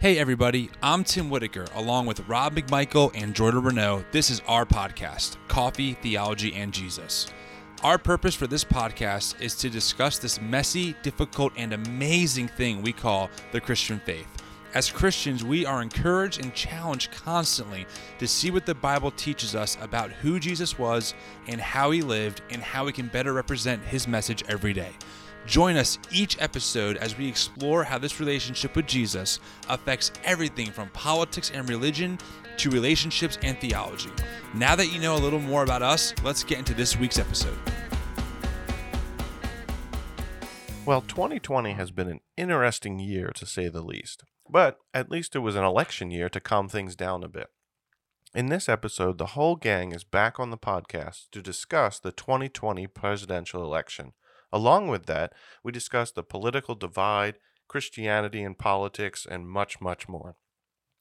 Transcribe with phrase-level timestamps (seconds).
[0.00, 4.04] Hey, everybody, I'm Tim Whitaker, along with Rob McMichael and Jordan Renault.
[4.12, 7.26] This is our podcast, Coffee, Theology, and Jesus.
[7.82, 12.92] Our purpose for this podcast is to discuss this messy, difficult, and amazing thing we
[12.92, 14.28] call the Christian faith.
[14.72, 17.84] As Christians, we are encouraged and challenged constantly
[18.20, 21.12] to see what the Bible teaches us about who Jesus was
[21.48, 24.92] and how he lived and how we can better represent his message every day.
[25.46, 30.88] Join us each episode as we explore how this relationship with Jesus affects everything from
[30.90, 32.18] politics and religion
[32.58, 34.10] to relationships and theology.
[34.54, 37.58] Now that you know a little more about us, let's get into this week's episode.
[40.84, 45.40] Well, 2020 has been an interesting year to say the least, but at least it
[45.40, 47.48] was an election year to calm things down a bit.
[48.34, 52.86] In this episode, the whole gang is back on the podcast to discuss the 2020
[52.86, 54.12] presidential election.
[54.52, 57.36] Along with that, we discuss the political divide,
[57.68, 60.36] Christianity and politics, and much, much more.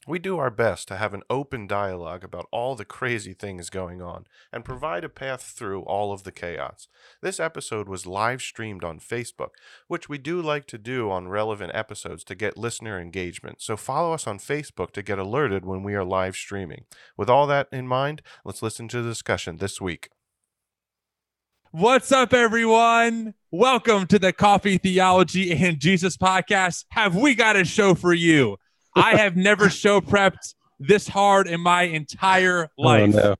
[0.08, 4.02] We do our best to have an open dialogue about all the crazy things going
[4.02, 6.88] on and provide a path through all of the chaos.
[7.22, 9.50] This episode was live streamed on Facebook,
[9.90, 13.62] which we do like to do on relevant episodes to get listener engagement.
[13.62, 16.86] So follow us on Facebook to get alerted when we are live streaming.
[17.18, 20.10] With all that in mind, let's listen to the discussion this week.
[21.72, 23.34] What's up, everyone?
[23.52, 26.84] Welcome to the Coffee Theology and Jesus podcast.
[26.90, 28.58] Have we got a show for you?
[28.96, 33.36] I have never show prepped this hard in my entire life, Oh, no.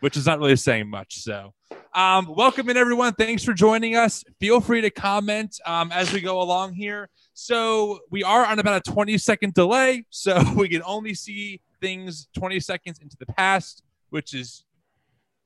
[0.00, 1.16] which is not really saying much.
[1.22, 1.52] So,
[1.92, 3.14] um, welcome in, everyone.
[3.14, 4.22] Thanks for joining us.
[4.38, 7.08] Feel free to comment um, as we go along here.
[7.34, 10.04] So, we are on about a 20 second delay.
[10.10, 14.62] So, we can only see things 20 seconds into the past, which is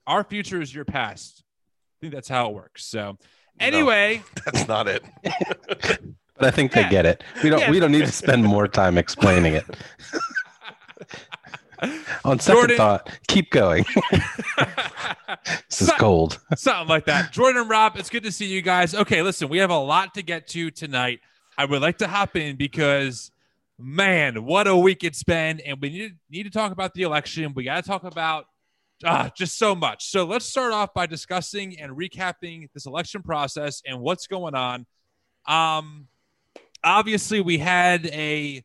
[0.07, 1.43] our future is your past.
[1.47, 2.85] I think that's how it works.
[2.85, 3.17] So,
[3.61, 5.03] anyway, That's not it.
[5.23, 6.83] But I think Yeah.
[6.85, 7.25] they get it.
[7.43, 7.61] We don't.
[7.61, 7.71] Yeah.
[7.71, 9.65] We don't need to spend more time explaining it.
[12.25, 13.85] On second Jordan- thought, keep going.
[15.69, 16.41] this is So- cold.
[16.57, 17.33] Something like that.
[17.33, 18.95] Jordan and Rob, it's good to see you guys.
[18.95, 21.21] Okay, listen, we have a lot to get to tonight.
[21.59, 23.31] I would like to hop in because,
[23.79, 25.61] man, what a week it's been.
[25.61, 27.53] And we need, need to talk about the election.
[27.55, 28.47] We got to talk about
[29.05, 30.11] ah, just so much.
[30.11, 34.87] So let's start off by discussing and recapping this election process and what's going on.
[35.47, 36.09] Um,
[36.83, 38.65] obviously, we had a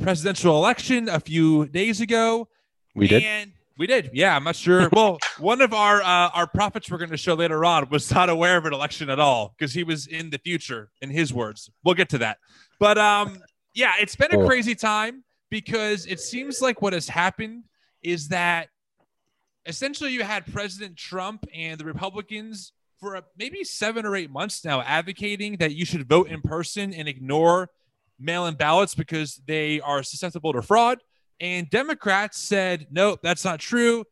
[0.00, 2.48] presidential election a few days ago.
[2.94, 3.22] We did.
[3.22, 4.10] And we did.
[4.12, 4.88] Yeah, I'm not sure.
[4.92, 8.28] Well, one of our uh, our prophets we're going to show later on was not
[8.28, 11.70] aware of an election at all because he was in the future, in his words.
[11.84, 12.38] We'll get to that.
[12.78, 13.38] But um,
[13.74, 17.64] yeah, it's been a crazy time because it seems like what has happened
[18.02, 18.68] is that
[19.66, 24.82] essentially you had President Trump and the Republicans for maybe seven or eight months now
[24.82, 27.70] advocating that you should vote in person and ignore
[28.18, 30.98] mail-in ballots because they are susceptible to fraud.
[31.40, 34.04] And Democrats said, no, that's not true.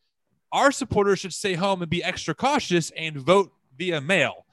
[0.51, 4.47] Our supporters should stay home and be extra cautious and vote via mail.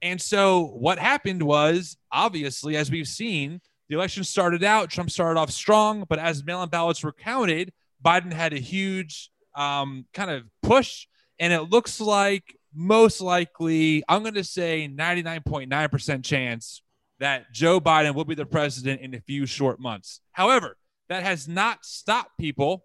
[0.00, 5.40] And so what happened was, obviously, as we've seen, the election started out, Trump started
[5.40, 7.72] off strong, but as mail in ballots were counted,
[8.04, 11.06] Biden had a huge um, kind of push.
[11.38, 16.82] And it looks like most likely, I'm going to say 99.9% chance
[17.20, 20.20] that Joe Biden will be the president in a few short months.
[20.32, 20.76] However,
[21.08, 22.84] that has not stopped people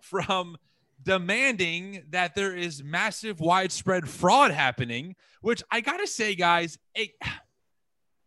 [0.00, 0.56] from
[1.02, 7.10] demanding that there is massive widespread fraud happening, which I got to say, guys, it,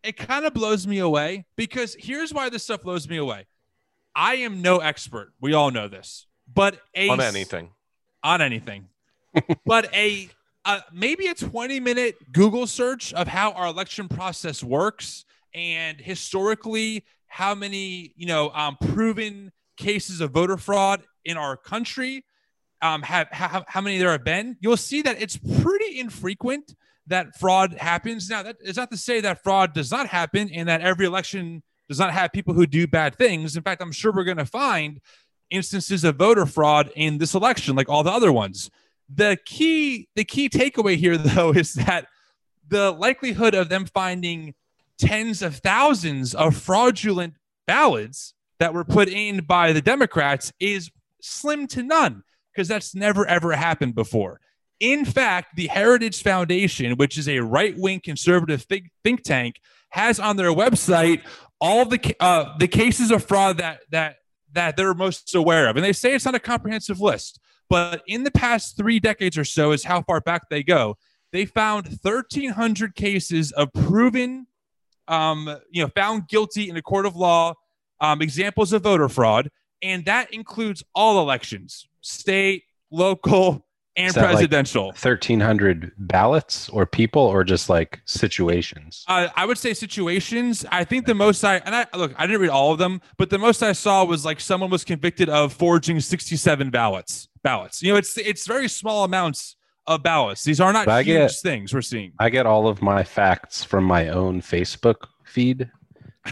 [0.04, 3.46] it kind of blows me away because here's why this stuff blows me away.
[4.16, 5.34] I am no expert.
[5.42, 7.70] We all know this, but a On anything.
[8.24, 8.88] on anything.
[9.66, 10.30] but a
[10.66, 17.06] uh, maybe a 20 minute Google search of how our election process works and historically
[17.28, 22.24] how many you know um, proven cases of voter fraud in our country
[22.82, 24.58] um, have how, how many there have been.
[24.60, 26.76] You'll see that it's pretty infrequent
[27.08, 28.30] that fraud happens.
[28.30, 31.64] Now that is not to say that fraud does not happen and that every election
[31.88, 33.56] does not have people who do bad things.
[33.56, 35.00] In fact, I'm sure we're going to find
[35.56, 38.70] instances of voter fraud in this election like all the other ones.
[39.14, 42.08] The key the key takeaway here though is that
[42.68, 44.56] the likelihood of them finding
[44.98, 47.36] tens of thousands of fraudulent
[47.68, 50.90] ballots that were put in by the democrats is
[51.22, 52.24] slim to none
[52.54, 54.40] because that's never ever happened before.
[54.80, 59.60] In fact the heritage foundation which is a right-wing conservative think, think tank
[59.90, 61.22] has on their website
[61.62, 64.18] all the uh, the cases of fraud that that
[64.56, 65.76] that they're most aware of.
[65.76, 69.46] And they say it's not a comprehensive list but in the past three decades or
[69.46, 70.98] so is how far back they go.
[71.32, 74.48] They found 1300 cases of proven
[75.08, 77.54] um, you know found guilty in a court of law
[78.02, 79.50] um, examples of voter fraud,
[79.82, 83.65] and that includes all elections, state, local,
[83.98, 84.86] and Is that like- presidential.
[84.88, 89.04] 1,300 ballots or people or just like situations?
[89.08, 90.66] Uh, I would say situations.
[90.72, 93.30] I think the most I and I look, I didn't read all of them, but
[93.30, 97.30] the most I saw was like someone was convicted of forging 67 ballots.
[97.44, 97.82] Ballots.
[97.82, 99.56] You know, it's it's very small amounts
[99.88, 100.44] of ballots.
[100.44, 102.12] These are not But I huge get- things we're seeing.
[102.20, 105.70] I get all of my facts from my own Facebook feed.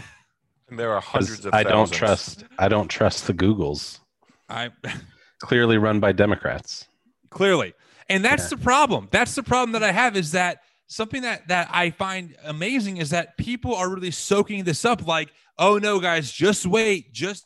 [0.70, 4.00] And there are hundreds of I don't trust I don't trust the Googles.
[4.48, 4.70] I
[5.40, 6.88] Clearly run by Democrats.
[7.34, 7.74] Clearly,
[8.08, 8.56] and that's Yeah.
[8.56, 9.08] the problem.
[9.10, 13.10] That's the problem that I have is that something that that I find amazing is
[13.10, 15.06] that people are really soaking this up.
[15.06, 17.44] Like, oh no, guys, just wait, just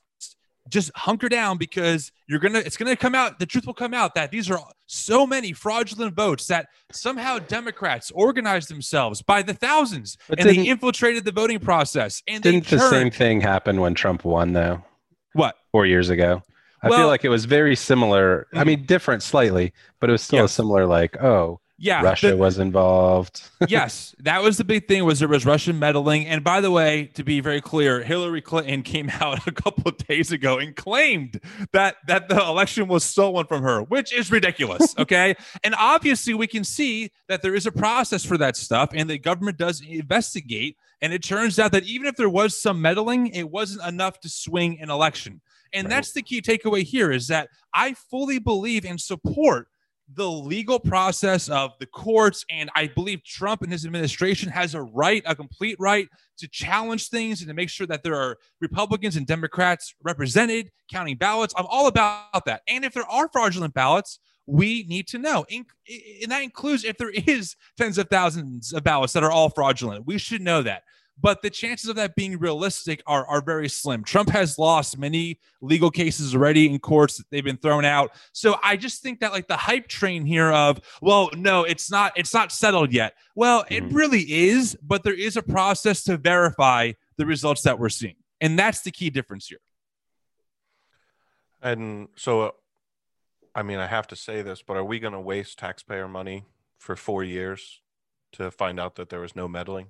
[0.69, 4.15] just hunker down because you're gonna it's gonna come out the truth will come out
[4.15, 10.19] that these are so many fraudulent votes that somehow democrats organized themselves by the thousands
[10.29, 14.27] But and they infiltrated the voting process and Didn't the same thing happen when Trump
[14.27, 14.85] won though?
[15.33, 16.43] what Four years ago.
[16.83, 18.47] I Well- feel like it was very similar.
[18.55, 18.67] I Mhm.
[18.67, 20.87] mean, different slightly, but it was still a similar.
[20.87, 23.43] Like, oh, yeah Russia the- was involved.
[23.69, 26.27] yes, that was the big thing was there was Russian meddling.
[26.27, 29.97] And by the way, to be very clear, Hillary Clinton came out a couple of
[30.07, 31.41] days ago and claimed
[31.73, 34.95] that that the election was stolen from her, which is ridiculous.
[34.99, 35.35] Okay.
[35.65, 39.19] and obviously we can see that there is a process for that stuff and the
[39.19, 40.77] government does investigate.
[41.01, 44.29] And it turns out that even if there was some meddling, it wasn't enough to
[44.29, 45.41] swing an election.
[45.73, 45.91] And Right.
[45.91, 49.69] that's the key takeaway here is that I fully believe and support
[50.15, 52.45] the legal process of the courts.
[52.51, 57.09] And I believe Trump and his administration has a right, a complete right to challenge
[57.11, 61.53] things and to make sure that there are Republicans and Democrats represented counting ballots.
[61.59, 62.63] I'm all about that.
[62.67, 65.45] And if there are fraudulent ballots, we need to know.
[65.51, 65.67] And
[66.33, 70.07] that includes if there is tens of thousands of ballots that are all fraudulent.
[70.07, 70.85] We should know that.
[71.21, 74.05] But the chances of that being realistic are, are very slim.
[74.05, 77.23] Trump has lost many legal cases already in courts.
[77.31, 78.13] They've been thrown out.
[78.33, 82.13] So I just think that like the hype train here of, well, no, it's not,
[82.17, 83.15] it's not settled yet.
[83.35, 83.95] Well, it Mhm.
[83.95, 88.17] really is, but there is a process to verify the results that we're seeing.
[88.41, 89.59] And that's the key difference here.
[91.61, 92.51] And so, uh,
[93.55, 96.47] I mean, I have to say this, but are we going to waste taxpayer money
[96.79, 97.81] for four years
[98.33, 99.89] to find out that there was no meddling?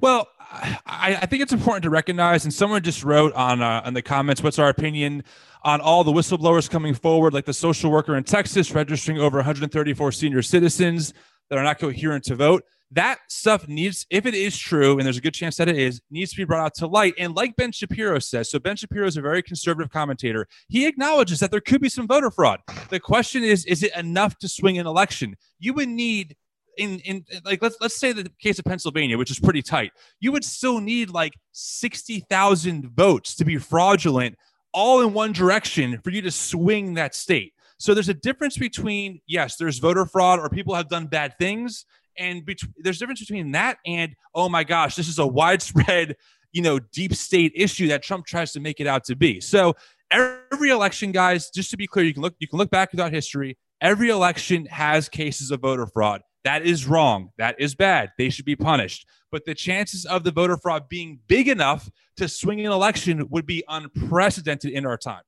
[0.00, 3.94] Well, I, I think it's important to recognize, and someone just wrote on uh, in
[3.94, 5.24] the comments, "What's our opinion
[5.64, 10.12] on all the whistleblowers coming forward, like the social worker in Texas registering over 134
[10.12, 11.12] senior citizens
[11.50, 15.18] that are not coherent to vote?" That stuff needs, if it is true, and there's
[15.18, 17.12] a good chance that it is, needs to be brought out to light.
[17.18, 20.48] And like Ben Shapiro says, so Ben Shapiro is a very conservative commentator.
[20.68, 22.60] He acknowledges that there could be some voter fraud.
[22.88, 25.36] The question is, is it enough to swing an election?
[25.58, 26.34] You would need
[26.78, 30.32] in in like let's let's say the case of Pennsylvania, which is pretty tight, you
[30.32, 34.36] would still need like sixty thousand votes to be fraudulent,
[34.72, 37.52] all in one direction for you to swing that state.
[37.78, 41.84] So there's a difference between yes, there's voter fraud or people have done bad things,
[42.16, 46.16] and bet- there's a difference between that and oh my gosh, this is a widespread
[46.52, 49.40] you know deep state issue that Trump tries to make it out to be.
[49.40, 49.74] So
[50.10, 53.12] every election, guys, just to be clear, you can look you can look back throughout
[53.12, 53.58] history.
[53.80, 56.22] Every election has cases of voter fraud.
[56.48, 57.30] That is wrong.
[57.36, 58.12] That is bad.
[58.16, 59.06] They should be punished.
[59.30, 63.44] But the chances of the voter fraud being big enough to swing an election would
[63.44, 65.20] be unprecedented in our time.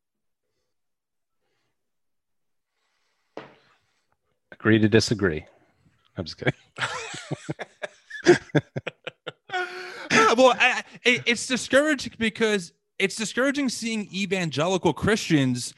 [4.51, 5.45] Agree to disagree.
[6.17, 6.55] I'm just kidding.
[10.39, 15.75] Well, I, I- it's discouraging because it's discouraging seeing evangelical Christians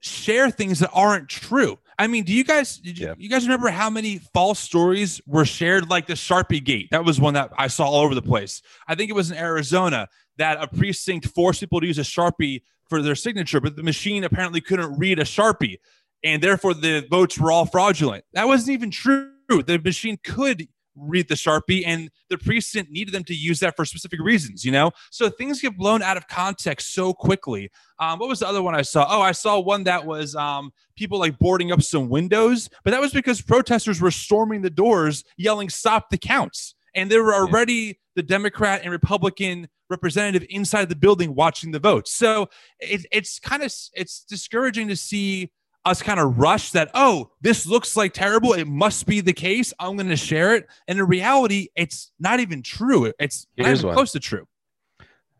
[0.00, 1.78] share things that aren't true.
[1.98, 3.14] I mean, do you guys did you, Yeah.
[3.16, 6.88] you guys remember how many false stories were shared like the Sharpie gate?
[6.90, 8.60] That was one that I saw all over the place.
[8.86, 12.62] I think it was in Arizona that a precinct forced people to use a Sharpie
[12.90, 15.76] for their signature, but the machine apparently couldn't read a Sharpie
[16.22, 18.24] and therefore the votes were all fraudulent.
[18.34, 19.30] That wasn't even true.
[19.48, 23.84] The machine could read the Sharpie and the precinct needed them to use that for
[23.84, 24.90] specific reasons, you know?
[25.10, 27.70] So things get blown out of context so quickly.
[27.98, 29.06] Um, what was the other one I saw?
[29.08, 33.00] Oh, I saw one that was um, people like boarding up some windows, but that
[33.00, 36.74] was because protesters were storming the doors yelling, stop the counts.
[36.94, 42.12] And there were already the Democrat and Republican representative inside the building watching the votes.
[42.14, 42.48] So
[42.80, 45.52] it, it's kind of it's discouraging to see
[45.86, 48.52] us kind of rush that oh this looks like terrible.
[48.52, 49.72] It must be the case.
[49.78, 50.66] I'm going to share it.
[50.88, 53.12] And in reality it's not even true.
[53.18, 54.46] It's not Here's even close to true.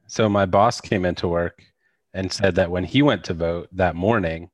[0.07, 1.63] So my boss came into work
[2.15, 4.51] and said that when he went to vote that morning,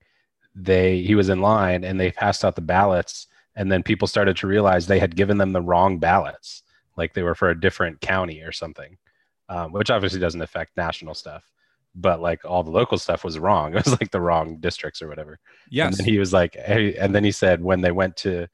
[0.55, 4.37] they he was in line and they passed out the ballots, and then people started
[4.39, 6.63] to realize they had given them the wrong ballots,
[6.97, 8.99] like they were for a different county or something,
[9.49, 11.45] um, which obviously doesn't affect national stuff.
[11.95, 13.75] But like all the local stuff was wrong.
[13.77, 15.39] It was like the wrong districts or whatever.
[15.71, 15.89] Yes.
[15.89, 18.49] And then he was like, hey, and then he said when they went to,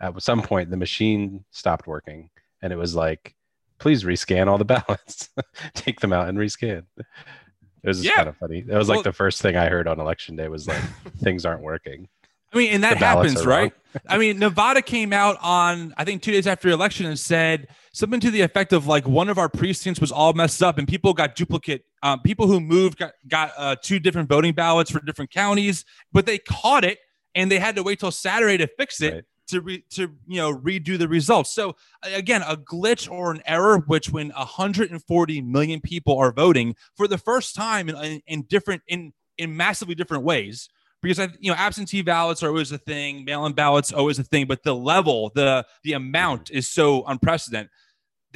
[0.00, 2.30] at some point, the machine stopped working,
[2.62, 3.34] and it was like,
[3.78, 5.28] please rescan all the ballots,
[5.74, 6.84] take them out and rescan.
[6.98, 8.16] It was just Yeah.
[8.16, 8.62] kind of funny.
[8.62, 10.82] That was Well- like the first thing I heard on election day was like
[11.18, 12.08] things aren't working.
[12.52, 13.72] I mean, and that happens, right?
[14.08, 17.68] I mean, Nevada came out on I think two days after the election and said
[17.96, 20.86] something to the effect of like one of our precincts was all messed up and
[20.86, 21.86] people got duplicate.
[22.02, 26.26] Um, people who moved got got uh, two different voting ballots for different counties, but
[26.26, 26.98] they caught it
[27.34, 29.14] and they had to wait till Saturday to fix it.
[29.14, 29.24] Right.
[29.50, 31.54] To, re, to you know redo the results.
[31.54, 37.06] So again, a glitch or an error, which when 140 million people are voting for
[37.06, 40.68] the first time in, in, in different in in massively different ways,
[41.00, 44.46] because I, you know, absentee ballots are always a thing, mail-in ballots always a thing,
[44.46, 47.70] but the level, the the amount is so unprecedented.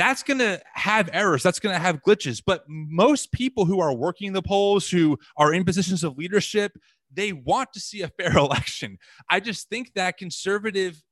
[0.00, 1.42] That's going to have errors.
[1.42, 2.42] That's going to have glitches.
[2.45, 6.73] But most people who are working the polls, who are in positions of leadership,
[7.12, 8.97] they want to see a fair election.
[9.28, 11.02] I just think that conservative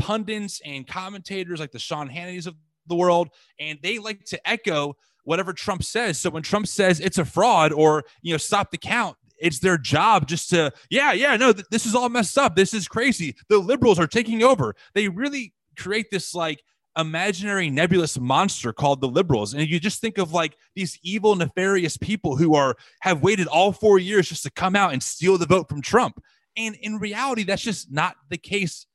[0.00, 2.54] pundits and commentators like the Sean Hannitys of
[2.86, 6.16] the world, and they like to echo whatever Trump says.
[6.16, 9.76] So when Trump says it's a fraud or you know stop the count, it's their
[9.76, 12.54] job just to yeah yeah no th- this is all messed up.
[12.54, 13.34] This is crazy.
[13.48, 14.76] The liberals are taking over.
[14.94, 16.62] They really create this like
[16.96, 21.96] imaginary nebulous monster called the liberals and you just think of like these evil nefarious
[21.96, 25.46] people who are have waited all 4 years just to come out and steal the
[25.46, 26.22] vote from Trump
[26.56, 28.86] and in reality that's just not the case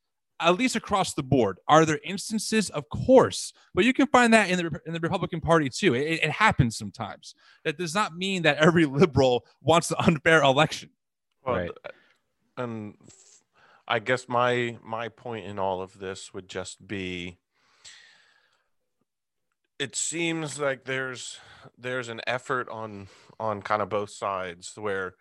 [0.43, 1.59] at least across the board.
[1.67, 2.71] Are there instances?
[2.71, 5.93] Of course, but you can find that in the in the Republican Party too.
[5.93, 7.35] It, it happens sometimes.
[7.63, 10.89] That does not mean that every liberal wants an unfair election.
[11.45, 11.71] Well, Right.
[12.57, 12.95] and
[13.87, 17.37] i guess my my point in all of this would just be
[19.81, 21.39] it seems like there's
[21.75, 23.07] there's an effort on
[23.39, 25.15] on kind of both sides where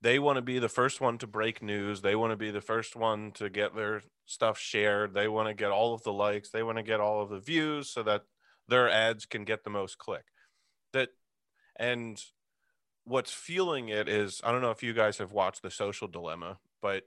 [0.00, 2.62] they want to be the first one to break news, they want to be the
[2.62, 6.48] first one to get their stuff shared, they want to get all of the likes,
[6.48, 8.22] they want to get all of the views so that
[8.66, 10.24] their ads can get the most click.
[10.94, 11.10] That
[11.78, 12.18] and
[13.04, 16.56] what's fueling it is I don't know if you guys have watched the social dilemma,
[16.80, 17.02] but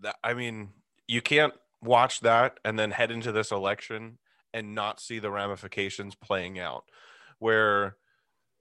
[0.00, 0.70] that I mean,
[1.06, 4.18] you can't watch that and then head into this election
[4.54, 6.84] and not see the ramifications playing out
[7.38, 7.96] where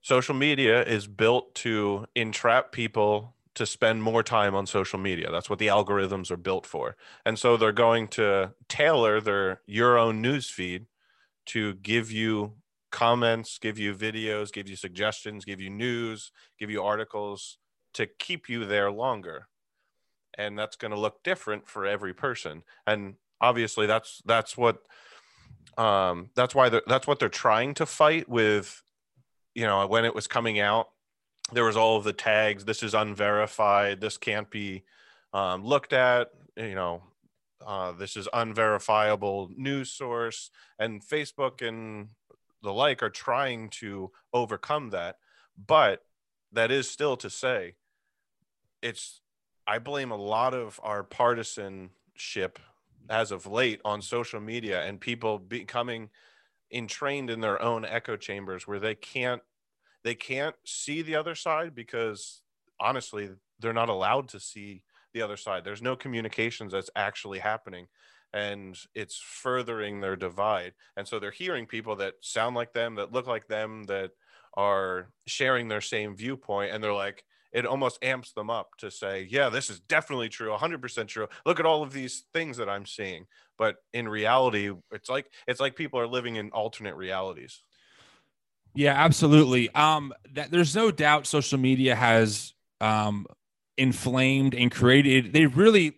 [0.02, 5.32] social media is built to entrap people to spend more time on social media.
[5.32, 6.98] That's what the algorithms are built for.
[7.26, 10.88] And so they're going to tailor their your own news feed
[11.46, 12.54] to give you
[12.92, 17.60] comments, give you videos, give you suggestions, give you news, give you articles
[17.94, 19.48] to keep you there longer.
[20.36, 22.64] And that's going to look different for every person.
[22.88, 24.80] And obviously that's that's what
[25.78, 28.84] um that's why that's what they're trying to fight with
[29.56, 30.90] you know when it was coming out
[31.52, 34.84] there was all of the tags this is unverified this can't be
[35.34, 37.02] um, looked at you know
[37.66, 42.10] uh, this is unverifiable news source and facebook and
[42.64, 45.18] the like are trying to overcome that.
[45.68, 46.04] But
[46.54, 47.74] that is still to say
[48.82, 49.22] it's
[49.66, 52.60] i blame a lot of our partisanship
[53.10, 56.10] as of late on social media and people becoming
[56.72, 59.42] entrained in their own echo chambers where they can't
[60.04, 62.42] they can't see the other side because
[62.80, 63.30] honestly
[63.60, 64.84] they're not allowed to see
[65.14, 65.64] the other side.
[65.64, 67.88] There's no communications that's actually happening
[68.34, 70.74] and it's furthering their divide.
[70.98, 74.12] And so they're hearing people that sound like them that look like them that
[74.56, 79.28] are sharing their same viewpoint and they're like it almost amps them up to say
[79.30, 82.86] yeah this is definitely true 100% true look at all of these things that i'm
[82.86, 83.26] seeing
[83.58, 87.64] but in reality it's like it's like people are living in alternate realities
[88.76, 89.74] Yeah, absolutely.
[89.76, 93.26] Um, that there's no doubt social media has um
[93.78, 95.34] inflamed and created.
[95.34, 95.98] They really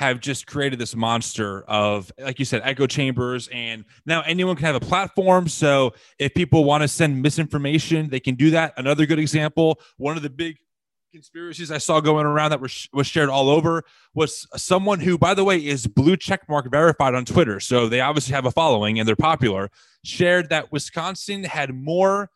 [0.00, 4.64] have just created this monster of, like you said, echo chambers, and now anyone can
[4.64, 5.46] have a platform.
[5.46, 8.72] So if people want to send misinformation, they can do that.
[8.78, 10.56] Another good example, one of the big
[11.12, 13.82] conspiracies I saw going around that was was shared all over
[14.14, 17.60] was someone who, by the way, is blue checkmark verified on Twitter.
[17.60, 19.70] So they obviously have a following and they're popular.
[20.02, 22.30] Shared that Wisconsin had more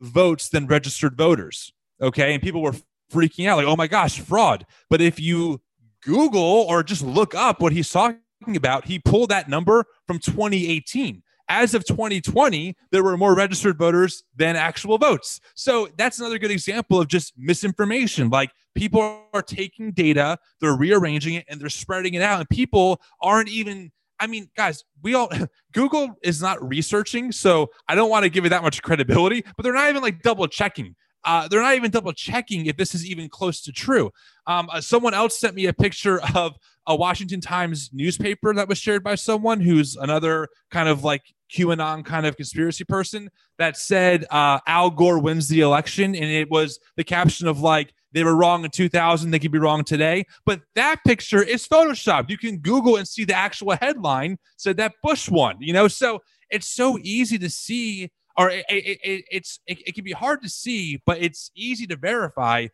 [0.00, 1.74] votes than registered voters.
[2.00, 2.74] Okay, and people were
[3.12, 5.60] freaking out, like, "Oh my gosh, fraud!" But if you
[6.02, 8.18] Google or just look up what he's talking
[8.54, 14.24] about, he pulled that number from 2018 as of 2020, there were more registered voters
[14.34, 15.38] than actual votes.
[15.54, 18.30] So that's another good example of just misinformation.
[18.30, 22.40] Like people are taking data, they're rearranging it, and they're spreading it out.
[22.40, 25.30] And people aren't even, I mean, guys, we all,
[25.72, 27.32] Google is not researching.
[27.32, 30.22] So I don't want to give it that much credibility, but they're not even like
[30.22, 30.96] double checking.
[31.24, 34.10] Uh, they're not even double checking if this is even close to true.
[34.46, 36.54] Um, uh, someone else sent me a picture of
[36.86, 41.22] a Washington Times newspaper that was shared by someone who's another kind of like
[41.54, 46.50] QAnon kind of conspiracy person that said uh, Al Gore wins the election, and it
[46.50, 50.26] was the caption of like they were wrong in 2000, they could be wrong today.
[50.44, 52.30] But that picture is photoshopped.
[52.30, 55.56] You can Google and see the actual headline said that Bush won.
[55.60, 59.94] You know, so it's so easy to see, or it, it, it it's it, it
[59.94, 62.68] can be hard to see, but it's easy to verify.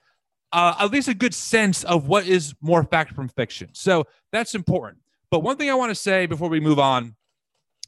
[0.50, 3.68] Uh, at least a good sense of what is more fact from fiction.
[3.74, 5.02] So that's important.
[5.30, 7.16] But one thing I want to say before we move on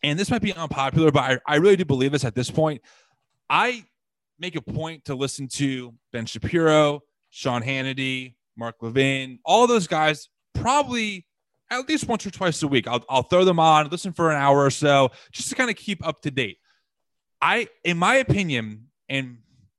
[0.03, 2.83] and this might be unpopular, but I, I really do believe this at this point.
[3.49, 3.85] I
[4.39, 10.29] make a point to listen to Ben Shapiro, Sean Hannity, Mark Levin, all those guys
[10.55, 11.27] probably
[11.71, 12.89] at least once or twice a week.
[12.89, 15.77] I'll, I'll throw them on, listen for an hour or so, just to kind of
[15.77, 16.59] keep up to date.
[17.41, 19.39] I, in my opinion, and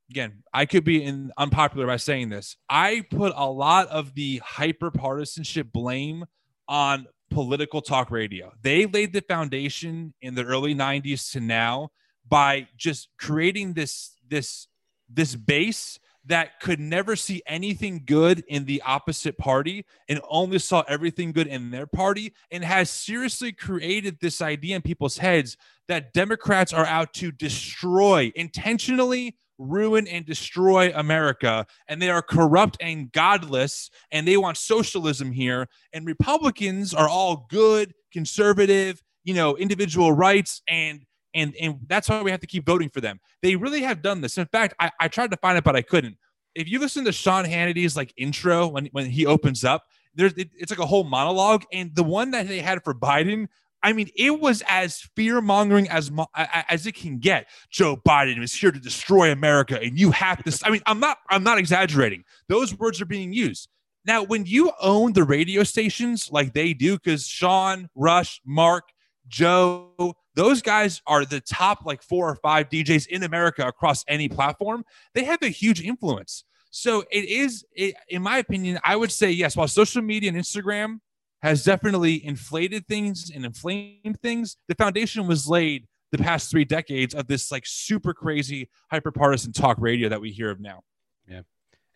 [0.09, 2.57] again, I could be in unpopular by saying this.
[2.69, 6.25] I put a lot of the hyper partisanship blame
[6.67, 8.51] on political talk radio.
[8.61, 11.91] They laid the foundation in the early 90s to now
[12.27, 14.67] by just creating this this
[15.09, 20.83] this base that could never see anything good in the opposite party and only saw
[20.87, 26.13] everything good in their party and has seriously created this idea in people's heads that
[26.13, 31.65] Democrats are out to destroy intentionally ruin and destroy America.
[31.87, 35.67] And they are corrupt and godless, and they want socialism here.
[35.93, 42.21] And Republicans are all good, conservative, you know, individual rights and and and that's why
[42.21, 43.19] we have to keep voting for them.
[43.41, 44.37] They really have done this.
[44.37, 46.17] In fact, I, I tried to find it, but I couldn't.
[46.55, 49.85] If you listen to Sean Hannity's like intro when when he opens up,
[50.15, 53.47] there's it, it's like a whole monologue, and the one that they had for Biden
[53.83, 57.47] I mean, it was as fear mongering as as it can get.
[57.69, 60.65] Joe Biden is here to destroy America, and you have to.
[60.65, 61.17] I mean, I'm not.
[61.29, 62.23] I'm not exaggerating.
[62.47, 63.69] Those words are being used
[64.05, 64.23] now.
[64.23, 68.89] When you own the radio stations like they do, because Sean, Rush, Mark,
[69.27, 74.29] Joe, those guys are the top like four or five DJs in America across any
[74.29, 74.83] platform.
[75.13, 76.45] They have a huge influence.
[76.69, 79.57] So it is, it, in my opinion, I would say yes.
[79.57, 80.99] While social media and Instagram
[81.41, 84.57] has definitely inflated things and inflamed things.
[84.67, 89.77] The foundation was laid the past three decades of this like super crazy hyperpartisan talk
[89.79, 90.81] radio that we hear of now.
[91.27, 91.41] Yeah.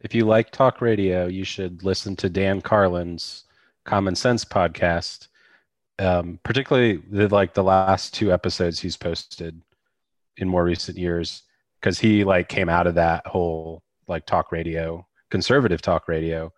[0.02, 3.46] If you like talk radio, you should listen to Dan Carlin's
[3.84, 5.28] Common Sense podcast.
[5.98, 9.62] Um, particularly the, like the last two episodes he's posted
[10.38, 11.44] in more recent years,
[11.80, 16.52] because he like came out of that whole like talk radio, conservative talk radio,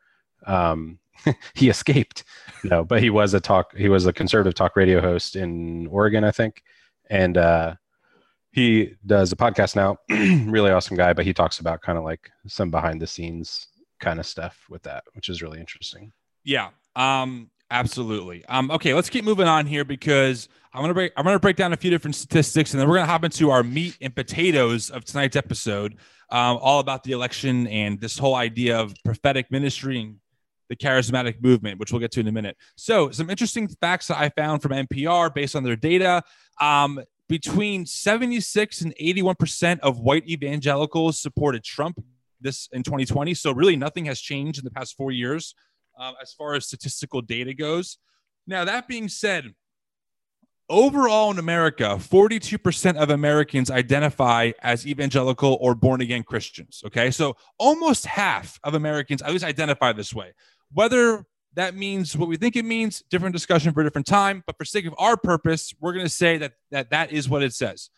[0.45, 0.99] um,
[1.53, 2.23] he escaped.
[2.63, 3.75] No, but he was a talk.
[3.75, 6.63] He was a conservative talk radio host in Oregon, I think,
[7.09, 7.75] and uh,
[8.51, 9.97] he does a podcast now.
[10.49, 13.67] really awesome guy, but he talks about kind of like some behind the scenes
[13.99, 16.11] kind of stuff with that, which is really interesting.
[16.43, 16.69] Yeah.
[16.95, 17.51] Um.
[17.69, 18.45] Absolutely.
[18.45, 18.71] Um.
[18.71, 18.93] Okay.
[18.93, 21.11] Let's keep moving on here because I'm gonna break.
[21.17, 23.63] I'm gonna break down a few different statistics, and then we're gonna hop into our
[23.63, 25.97] meat and potatoes of tonight's episode.
[26.29, 30.15] Um, all about the election and this whole idea of prophetic ministry and
[30.69, 32.57] the charismatic movement, which we'll get to in a minute.
[32.75, 36.23] So, some interesting facts that I found from NPR based on their data.
[36.59, 42.01] Um, between 76 and 81% of white evangelicals supported Trump
[42.39, 43.33] this in 2020.
[43.33, 45.53] So, really, nothing has changed in the past four years
[45.97, 47.97] uh, as far as statistical data goes.
[48.45, 49.53] Now, that being said,
[50.69, 56.83] Overall in America, 42% of Americans identify as evangelical or born again Christians.
[56.85, 57.09] Okay.
[57.09, 60.33] So almost half of Americans at least identify this way.
[60.73, 64.43] Whether that means what we think it means, different discussion for a different time.
[64.45, 67.43] But for sake of our purpose, we're going to say that, that that is what
[67.43, 67.89] it says.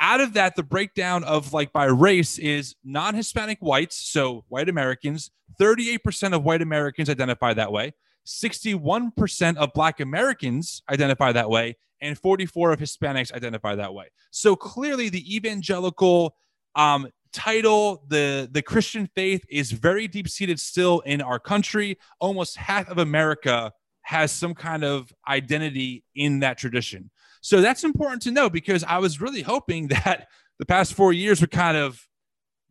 [0.00, 4.68] Out of that, the breakdown of like by race is non Hispanic whites, so white
[4.68, 7.92] Americans, 38% of white Americans identify that way.
[8.26, 14.06] 61% of black Americans identify that way, and 44 of Hispanics identify that way.
[14.30, 16.36] So clearly, the evangelical
[16.74, 21.98] um, title, the the Christian faith is very deep seated still in our country.
[22.20, 27.10] Almost half of America has some kind of identity in that tradition.
[27.40, 31.40] So that's important to know because I was really hoping that the past four years
[31.40, 32.06] would kind of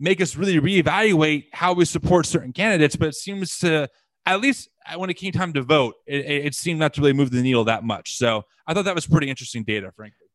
[0.01, 2.95] make us really reevaluate how we support certain candidates.
[2.95, 3.87] But it seems to,
[4.25, 7.31] at least when it came time to vote, it, it seemed not to really move
[7.31, 8.17] the needle that much.
[8.17, 10.27] So I thought that was pretty interesting data, frankly.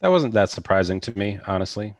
[0.00, 1.96] That wasn't that surprising to me, honestly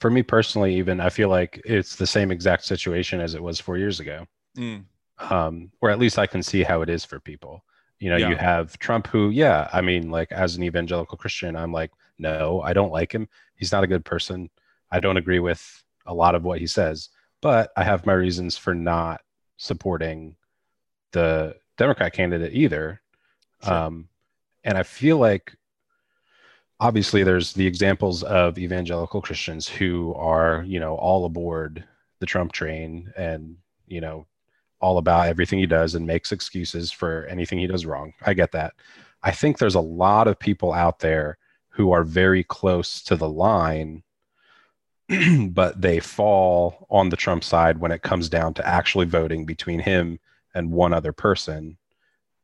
[0.00, 3.60] for me personally, even I feel like it's the same exact situation as it was
[3.60, 4.26] four years ago.
[4.56, 4.84] Mm.
[5.18, 7.64] Um, or at least I can see how it is for people.
[7.98, 8.28] You know, yeah.
[8.28, 12.60] you have Trump, who, yeah, I mean, like as an evangelical Christian, I'm like, no,
[12.60, 13.28] I don't like him.
[13.56, 14.50] He's not a good person.
[14.90, 17.08] I don't agree with a lot of what he says.
[17.40, 19.20] but I have my reasons for not
[19.56, 20.36] supporting
[21.12, 23.00] the Democrat candidate either.
[23.62, 23.72] Sure.
[23.72, 24.08] Um,
[24.64, 25.54] and I feel like
[26.80, 31.84] obviously there's the examples of evangelical Christians who are, you know, all aboard
[32.18, 34.26] the Trump train and, you know,
[34.80, 38.12] all about everything he does and makes excuses for anything he does wrong.
[38.22, 38.74] I get that.
[39.22, 41.38] I think there's a lot of people out there
[41.68, 44.02] who are very close to the line,
[45.50, 49.80] but they fall on the Trump side when it comes down to actually voting between
[49.80, 50.18] him
[50.54, 51.76] and one other person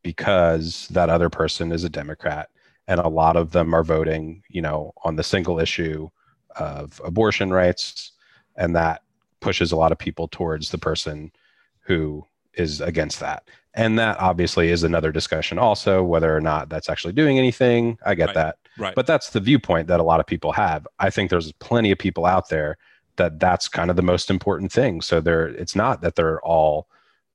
[0.03, 2.51] because that other person is a Democrat.
[2.89, 6.09] And a lot of them are voting, you know, on the single issue
[6.57, 8.13] of abortion rights.
[8.57, 9.03] And that
[9.41, 11.33] pushes a lot of people towards the person
[11.81, 13.49] who is against that.
[13.75, 17.99] And that obviously is another discussion, also, whether or not that's actually doing anything.
[18.05, 18.35] I get Right.
[18.35, 18.57] that.
[18.79, 18.95] Right.
[18.95, 20.87] But that's the viewpoint that a lot of people have.
[20.99, 22.79] I think there's plenty of people out there
[23.17, 25.01] that that's kind of the most important thing.
[25.01, 26.89] So they're, it's not that they're all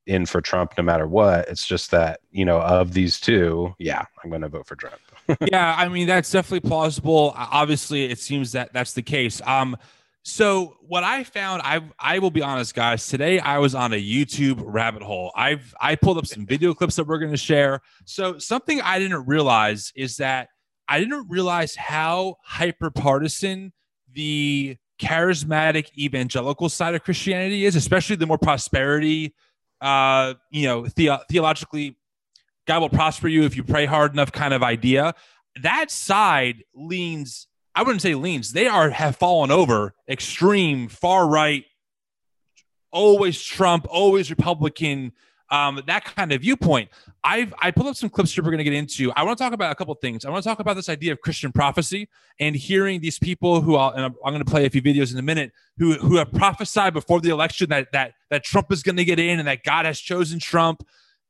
[0.07, 1.47] in for Trump no matter what.
[1.47, 4.99] It's just that, you know, of these two, yeah, I'm going to vote for Trump.
[5.51, 7.33] yeah, I mean that's definitely plausible.
[7.35, 9.41] Obviously, it seems that that's the case.
[9.45, 9.75] Um,
[10.23, 13.07] so what I found, I I will be honest, guys.
[13.07, 15.31] Today I was on a YouTube rabbit hole.
[15.35, 17.81] I've I pulled up some video clips that we're going to share.
[18.05, 20.49] So something I didn't realize is that
[20.87, 23.73] I didn't realize how hyper partisan
[24.13, 29.35] the charismatic evangelical side of Christianity is, especially the more prosperity,
[29.81, 31.97] uh, you know, the- theologically
[32.65, 35.13] God will prosper you if you pray hard enough kind of idea.
[35.61, 41.63] That side leans, I wouldn't say leans, they are have fallen over extreme, far right,
[42.91, 45.13] always Trump, always Republican,
[45.49, 46.89] um, that kind of viewpoint.
[47.23, 49.11] I've I pulled up some clips here we're going to get into.
[49.13, 50.25] I want to talk about a couple things.
[50.25, 53.75] I want to talk about this idea of Christian prophecy and hearing these people who
[53.75, 56.31] I'll, and I'm, going to play a few videos in a minute who who have
[56.31, 59.63] prophesied before the election that that that Trump is going to get in and that
[59.63, 60.85] God has chosen Trump.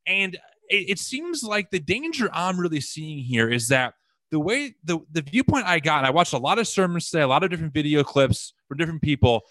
[0.06, 0.36] And
[0.70, 3.94] it, it seems like the danger I'm really seeing here is that
[4.32, 7.28] the way the the viewpoint I got, I watched a lot of sermons today, a
[7.28, 9.42] lot of different video clips from different people,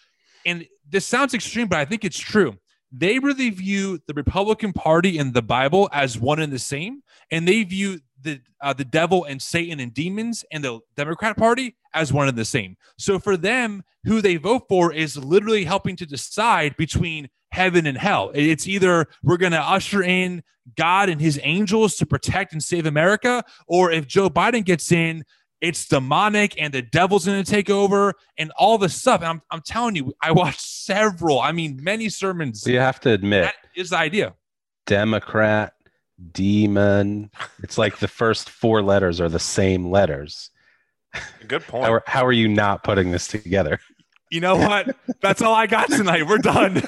[0.45, 2.57] and this sounds extreme, but I think it's true.
[2.93, 7.47] They really view the Republican Party and the Bible as one and the same, and
[7.47, 12.13] they view the uh, the devil and Satan and demons and the Democrat Party as
[12.13, 12.77] one and the same.
[12.99, 17.99] So for them, who they vote for is literally helping to decide between heaven and
[17.99, 18.31] hell.
[18.35, 20.43] It's either we're going to usher in
[20.77, 25.25] God and his angels to protect and save America, or if Joe Biden gets in,
[25.67, 29.21] it's demonic and the devil's going to take over and all this stuff.
[29.21, 32.65] And I'm, I'm telling you, I watched several, I mean, many sermons.
[32.65, 34.35] You have to admit, That is the idea.
[34.87, 35.73] Democrat,
[36.31, 37.33] demon.
[37.65, 40.51] It's like the first four letters are the same letters.
[41.49, 41.85] Good point.
[41.85, 43.81] How are, how are you not putting this together?
[44.31, 44.95] You know what?
[45.21, 46.29] That's all I got tonight.
[46.29, 46.83] We're done.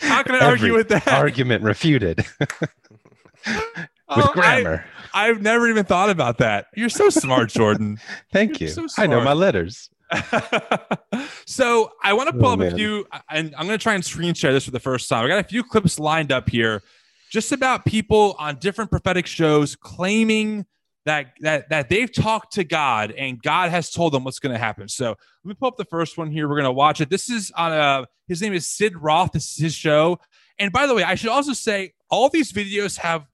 [0.00, 1.08] How can I argue with that?
[1.08, 2.24] Argument refuted
[4.16, 4.84] with Oh, grammar.
[5.14, 6.66] I've never even thought about that.
[6.74, 7.98] You're so smart, Jordan.
[8.32, 8.88] Thank you're you.
[8.88, 9.90] so I know my letters.
[11.46, 13.94] so I want to oh, pull Oh, up a few, and I'm going to try
[13.94, 15.24] and screen share this for the first time.
[15.24, 16.82] I got a few clips lined up here,
[17.30, 20.66] just about people on different prophetic shows claiming
[21.04, 24.58] that that that they've talked to God and God has told them what's going to
[24.58, 24.88] happen.
[24.88, 26.48] So let me pull up the first one here.
[26.48, 27.10] We're going to watch it.
[27.10, 29.32] This is on a his name is Sid Roth.
[29.32, 30.20] This is his show.
[30.58, 33.26] And by the way, I should also say all these videos have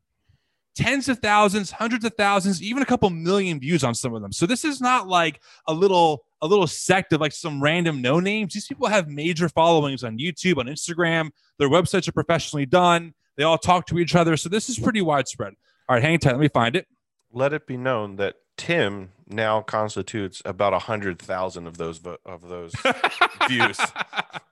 [0.79, 4.31] tens of thousands, hundreds of thousands, even a couple million views on some of them.
[4.33, 8.21] So this is not like a little a little sect of like some random no
[8.21, 8.55] names.
[8.55, 11.31] These people have major followings on YouTube, on Instagram.
[11.59, 13.13] Their websites are professionally done.
[13.37, 14.37] They all talk to each other.
[14.37, 15.55] So this is pretty widespread.
[15.89, 16.31] All right, hang tight.
[16.33, 16.87] Let me find it.
[17.33, 22.19] Let it be known that Tim now constitutes about a hundred thousand of those vo-
[22.25, 22.73] of those
[23.49, 23.81] views.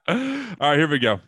[0.09, 0.17] All
[0.61, 1.21] right, here we go.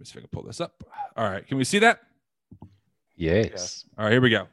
[0.00, 0.82] Let's see if I can pull this up.
[1.16, 2.00] All right, can we see that?
[3.16, 3.84] Yes.
[3.96, 4.48] All right, here we go.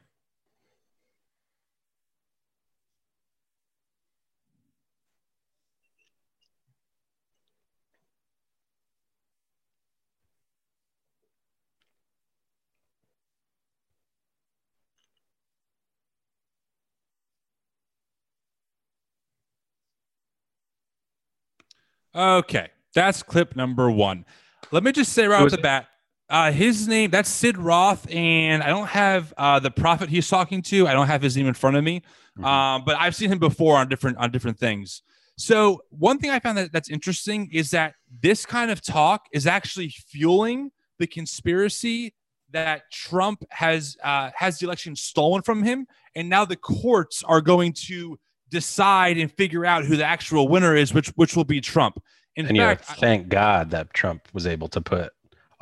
[22.14, 24.26] Okay, that's clip number one.
[24.70, 25.88] Let me just say right off the bat,
[26.32, 30.62] uh, his name that's Sid Roth, and I don't have uh, the prophet he's talking
[30.62, 30.88] to.
[30.88, 32.02] I don't have his name in front of me,
[32.38, 32.44] Mhm.
[32.44, 35.02] um, but I've seen him before on different on different things.
[35.36, 39.46] So one thing I found that that's interesting is that this kind of talk is
[39.46, 42.14] actually fueling the conspiracy
[42.50, 47.42] that Trump has uh, has the election stolen from him, and now the courts are
[47.42, 48.18] going to
[48.48, 52.02] decide and figure out who the actual winner is, which which will be Trump.
[52.36, 55.12] In and fact, thank God that Trump was able to put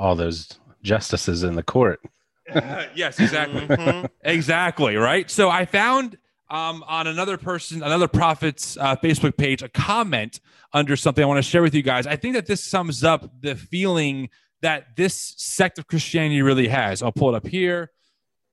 [0.01, 2.01] all those justices in the court.
[2.95, 3.61] yes, exactly.
[3.67, 4.09] Mhm.
[4.23, 5.31] Exactly, right?
[5.31, 6.17] So I found
[6.49, 10.41] um, on another person, another prophet's uh, Facebook page, a comment
[10.73, 12.07] under something I want to share with you guys.
[12.07, 14.31] I think that this sums up the feeling
[14.63, 17.03] that this sect of Christianity really has.
[17.03, 17.91] I'll pull it up here.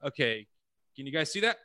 [0.04, 0.46] Okay.
[0.96, 1.58] Can you guys see that?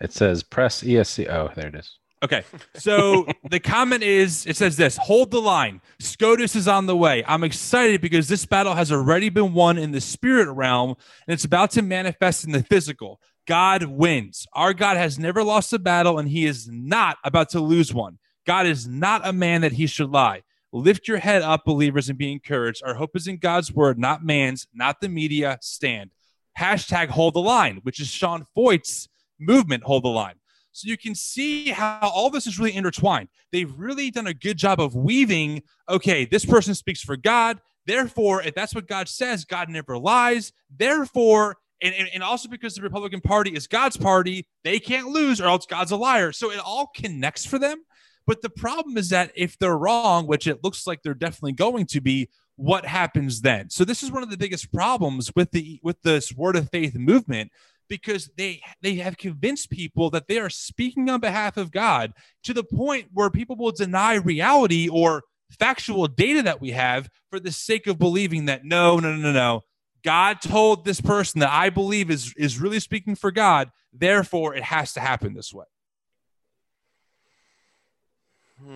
[0.00, 1.28] It says press ESC.
[1.28, 1.97] Oh, there it is.
[2.22, 2.42] Okay.
[2.74, 5.80] So the comment is it says this hold the line.
[6.00, 7.24] SCOTUS is on the way.
[7.26, 10.90] I'm excited because this battle has already been won in the spirit realm
[11.26, 13.20] and it's about to manifest in the physical.
[13.46, 14.46] God wins.
[14.52, 18.18] Our God has never lost a battle and he is not about to lose one.
[18.46, 20.42] God is not a man that he should lie.
[20.72, 22.82] Lift your head up, believers, and be encouraged.
[22.84, 25.58] Our hope is in God's word, not man's, not the media.
[25.62, 26.10] Stand.
[26.58, 30.34] Hashtag hold the line, which is Sean Feucht's movement, hold the line.
[30.78, 33.28] So you can see how all this is really intertwined.
[33.50, 37.58] They've really done a good job of weaving, okay, this person speaks for God.
[37.84, 40.52] Therefore, if that's what God says, God never lies.
[40.70, 45.40] Therefore, and, and, and also because the Republican Party is God's party, they can't lose
[45.40, 46.30] or else God's a liar.
[46.30, 47.82] So it all connects for them.
[48.24, 51.86] But the problem is that if they're wrong, which it looks like they're definitely going
[51.86, 53.70] to be, what happens then?
[53.70, 56.94] So this is one of the biggest problems with the with this word of faith
[56.94, 57.50] movement
[57.88, 62.12] because they they have convinced people that they are speaking on behalf of God
[62.44, 65.22] to the point where people will deny reality or
[65.58, 69.32] factual data that we have for the sake of believing that no no no no
[69.32, 69.64] no
[70.04, 74.62] God told this person that I believe is is really speaking for God therefore it
[74.64, 75.64] has to happen this way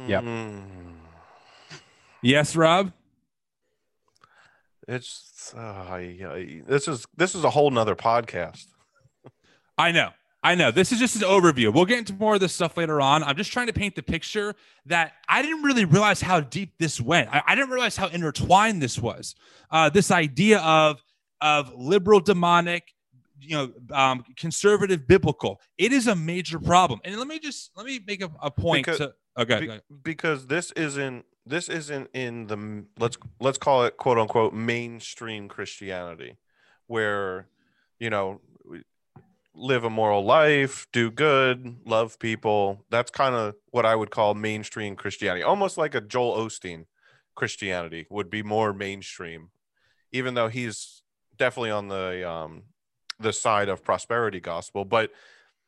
[0.07, 0.23] Yep.
[0.23, 0.61] Hmm.
[2.23, 2.93] yes Rob
[4.89, 5.99] It's uh,
[6.67, 8.67] this is this is a whole nother podcast.
[9.79, 10.11] I know.
[10.45, 10.73] I know.
[10.73, 11.73] This is just an overview.
[11.73, 13.23] We'll get into more of this stuff later on.
[13.23, 14.55] I'm just trying to paint the picture
[14.87, 17.29] that I didn't really realize how deep this went.
[17.33, 19.37] I, I didn't realize how intertwined this was.
[19.71, 21.01] Uh, this idea of
[21.41, 22.93] of liberal demonic,
[23.41, 25.61] you know, um, conservative biblical.
[25.79, 27.01] It is a major problem.
[27.05, 28.87] And let me just let me make a, a point.
[28.87, 29.83] Because- to, okay, Be- go ahead.
[30.03, 36.37] because this isn't this isn't in the let's let's call it quote unquote mainstream Christianity,
[36.89, 37.47] where
[38.01, 38.41] you know
[39.55, 42.85] live a moral life, do good, love people.
[42.91, 46.87] That's kind of what I would call mainstream Christianity, almost like a Joel Osteen
[47.35, 49.51] Christianity would be more mainstream,
[50.13, 51.03] even though he's
[51.37, 52.63] definitely on the um
[53.19, 55.11] the side of prosperity gospel, but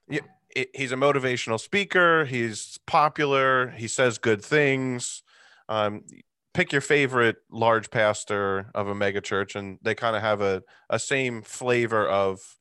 [0.09, 2.25] he's a motivational speaker.
[2.25, 3.71] He's popular.
[3.71, 5.23] He says good things.
[5.69, 6.05] Um,
[6.53, 10.99] pick your favorite large pastor of a megachurch, and they kind of have a, a
[10.99, 12.57] same flavor of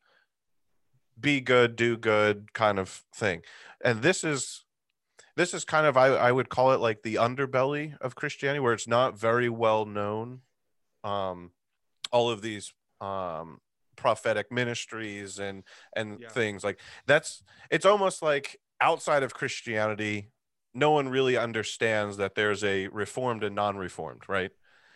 [1.19, 3.41] be good, do good kind of thing.
[3.83, 4.65] And this is
[5.35, 8.73] this is kind of I, I would call it like the underbelly of Christianity, where
[8.73, 10.41] it's not very well known.
[11.03, 11.51] Um,
[12.11, 13.59] all of these um,
[13.95, 15.63] prophetic ministries and
[15.95, 16.29] and Yeah.
[16.29, 20.29] things like that's it's almost like outside of Christianity,
[20.73, 24.51] no one really understands that there's a reformed and non-reformed, right?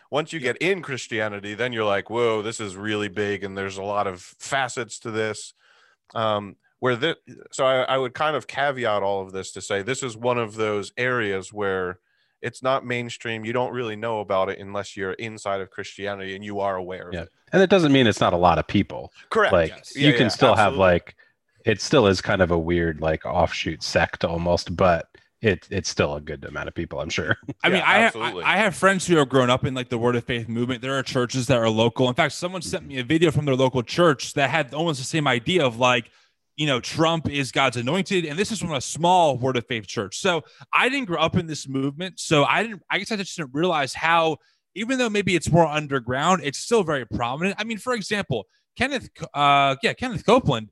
[0.09, 0.53] Once you Yeah.
[0.53, 4.07] get in Christianity, then you're like, whoa, this is really big, and there's a lot
[4.07, 5.53] of facets to this.
[6.15, 7.17] Um, where the
[7.51, 10.37] so I, I would kind of caveat all of this to say this is one
[10.37, 11.99] of those areas where
[12.41, 13.43] it's not mainstream.
[13.45, 17.07] You don't really know about it unless you're inside of Christianity and you are aware
[17.07, 17.21] of Yeah.
[17.23, 17.29] it.
[17.51, 19.11] And it doesn't mean it's not a lot of people.
[19.31, 19.53] Correct.
[19.53, 19.95] Like yes.
[19.95, 21.15] you Yeah, can yeah, still have like
[21.65, 25.07] it still is kind of a weird like offshoot sect almost, but
[25.41, 27.37] it it's still a good amount of people, I'm sure.
[27.63, 28.43] I mean, Yeah, I, ha- absolutely.
[28.43, 30.81] I I have friends who have grown up in like the Word of Faith movement.
[30.81, 32.09] There are churches that are local.
[32.09, 35.05] In fact, someone sent me a video from their local church that had almost the
[35.05, 36.09] same idea of like,
[36.55, 39.85] you know, Trump is God's anointed, and this is from a small Word of Faith
[39.85, 40.17] church.
[40.17, 42.81] So I didn't grow up in this movement, so I didn't.
[42.89, 44.37] I guess I just didn't realize how,
[44.73, 47.57] even though maybe it's more underground, it's still very prominent.
[47.59, 50.69] I mean, for example, Kenneth, uh, yeah, Kenneth Copeland,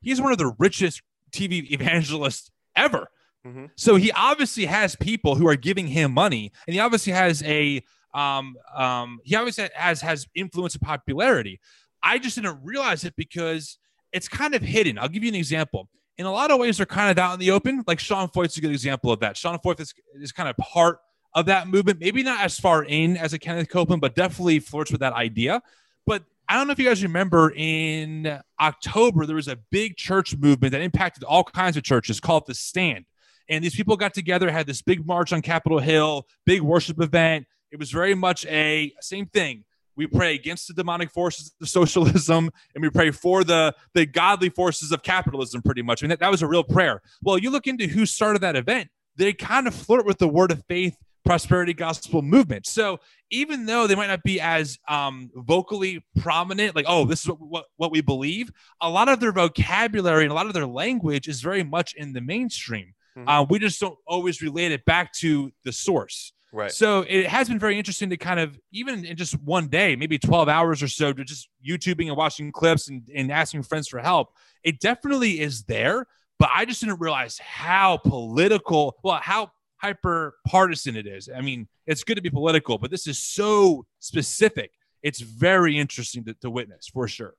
[0.00, 3.08] he's one of the richest TV evangelists ever.
[3.46, 3.70] Mhm.
[3.76, 7.82] So he obviously has people who are giving him money, and he obviously has a
[8.12, 11.60] um um he obviously has has influence and popularity.
[12.02, 13.78] I just didn't realize it because
[14.12, 14.98] it's kind of hidden.
[14.98, 15.88] I'll give you an example.
[16.18, 17.82] In a lot of ways, they're kind of out in the open.
[17.86, 19.36] Like Sean Feucht's a good example of that.
[19.36, 20.98] Sean Foyt is, is kind of part
[21.34, 22.00] of that movement.
[22.00, 25.62] Maybe not as far in as a Kenneth Copeland, but definitely flirts with that idea.
[26.06, 30.36] But I don't know if you guys remember in October, there was a big church
[30.36, 33.06] movement that impacted all kinds of churches called The Stand.
[33.50, 37.46] And these people got together, had this big march on Capitol Hill, big worship event.
[37.72, 39.64] It was very much a same thing.
[39.96, 44.48] We pray against the demonic forces of socialism and we pray for the, the godly
[44.48, 46.02] forces of capitalism, pretty much.
[46.02, 47.02] I mean, that, that was a real prayer.
[47.22, 50.52] Well, you look into who started that event, they kind of flirt with the word
[50.52, 52.66] of faith prosperity gospel movement.
[52.66, 52.98] So
[53.30, 57.40] even though they might not be as um, vocally prominent, like, oh, this is what,
[57.40, 61.28] what, what we believe, a lot of their vocabulary and a lot of their language
[61.28, 62.94] is very much in the mainstream.
[63.16, 63.24] Mhm.
[63.26, 66.32] Uh, we just don't always relate it back to the source.
[66.52, 66.72] Right.
[66.72, 70.18] So it has been very interesting to kind of, even in just one day, maybe
[70.18, 74.00] 12 hours or so, to just YouTubing and watching clips and, and asking friends for
[74.00, 74.34] help.
[74.64, 76.06] It definitely is there,
[76.38, 81.28] but I just didn't realize how political, well, how hyper partisan it is.
[81.34, 84.72] I mean, it's good to be political, but this is so specific.
[85.02, 87.34] It's very interesting to, to witness for sure.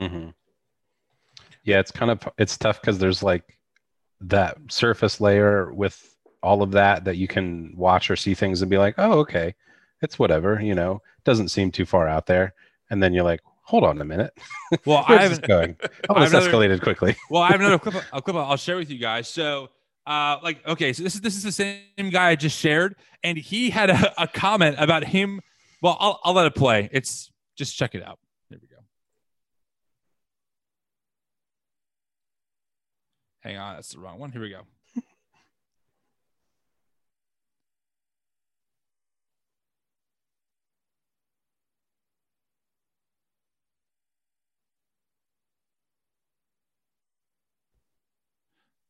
[0.00, 0.28] hmm
[1.62, 3.55] Yeah, it's kind of it's tough because there's like
[4.20, 8.70] that surface layer with all of that that you can watch or see things and
[8.70, 9.54] be like, oh, okay,
[10.02, 12.54] it's whatever, you know, doesn't seem too far out there.
[12.90, 14.32] And then you're like, hold on a minute,
[14.86, 15.76] Well, I haven't, going?
[16.08, 17.16] Oh, have this another- escalated quickly.
[17.30, 17.96] well, I have another clip.
[18.12, 19.28] A clip I'll share with you guys.
[19.28, 19.70] So,
[20.06, 23.36] uh, like, okay, so this is this is the same guy I just shared, and
[23.36, 25.40] he had a, a comment about him.
[25.82, 26.88] Well, I'll I'll let it play.
[26.92, 28.20] It's just check it out.
[28.48, 28.76] Here we go.
[33.46, 34.32] Hang on, that's the wrong one.
[34.32, 34.62] Here we go.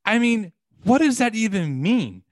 [0.06, 0.52] I mean,
[0.84, 2.22] what does that even mean?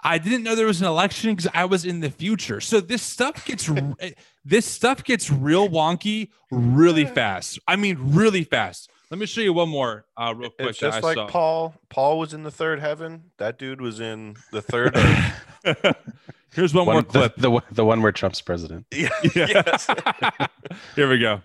[0.00, 2.60] I didn't know there was an election because I was in the future.
[2.60, 3.68] So this stuff gets
[4.44, 7.58] this stuff gets real wonky really fast.
[7.66, 8.88] I mean, really fast.
[9.10, 10.70] Let me show you one more uh, real quick.
[10.70, 11.28] It's just like saw.
[11.28, 11.74] Paul.
[11.90, 13.30] Paul was in the third heaven.
[13.38, 14.96] That dude was in the third.
[16.54, 17.36] Here's one, more One, the, clip.
[17.36, 18.86] the the one where Trump's president.
[18.94, 19.08] Yeah.
[19.34, 19.46] Yeah.
[19.66, 19.86] Yes.
[20.96, 21.42] Here we go.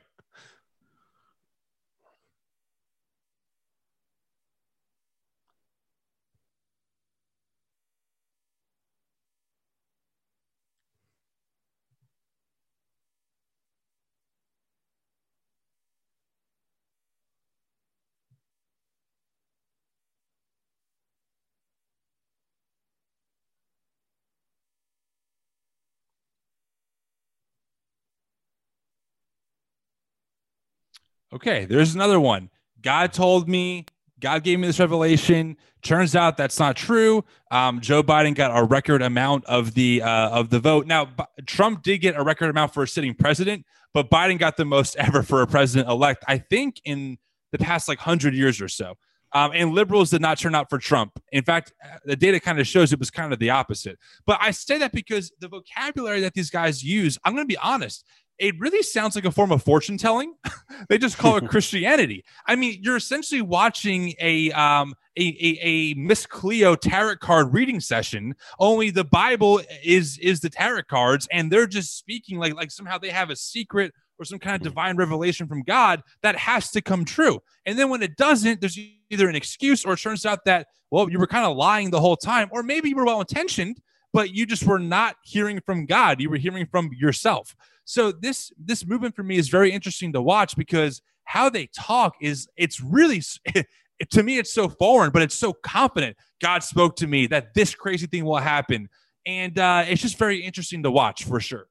[31.34, 32.50] Okay, there's another one.
[32.82, 33.86] God told me,
[34.20, 35.58] God gave me this revelation.
[35.82, 37.24] Turns out that's not true.
[37.50, 40.86] Um, Joe Biden got a record amount of the uh, of the vote.
[40.86, 44.58] Now, B- Trump did get a record amount for a sitting president, but Biden got
[44.58, 46.24] the most ever for a president elect.
[46.28, 47.18] I think in
[47.52, 48.96] the past like hundred years or so.
[49.34, 51.14] Um, and liberals did not turn out for Trump.
[51.32, 53.98] In fact, uh, the data kind of shows it was kind of the opposite.
[54.26, 57.58] But I say that because the vocabulary that these guys use, I'm going to be
[57.58, 58.06] honest,
[58.42, 60.34] it really sounds like a form of fortune telling.
[60.90, 62.26] they just call it Christianity.
[62.48, 67.80] I mean, you're essentially watching a um a, a, a Miss Cleo tarot card reading
[67.80, 68.34] session.
[68.60, 72.98] Only the Bible is is the tarot cards, and they're just speaking like like somehow
[72.98, 76.82] they have a secret or some kind of divine revelation from God that has to
[76.82, 77.42] come true.
[77.66, 78.78] And then when it doesn't, there's
[79.10, 82.02] either an excuse or it turns out that well you were kind of lying the
[82.02, 83.80] whole time, or maybe you were well intentioned,
[84.14, 86.20] but you just were not hearing from God.
[86.20, 87.56] You were hearing from yourself.
[87.92, 92.16] So this this movement for me is very interesting to watch because how they talk
[92.22, 93.22] is it's really
[94.12, 96.16] to me it's so foreign, but it's so confident.
[96.42, 98.88] God spoke to me that this crazy thing will happen,
[99.26, 101.68] and uh, it's just very interesting to watch for sure.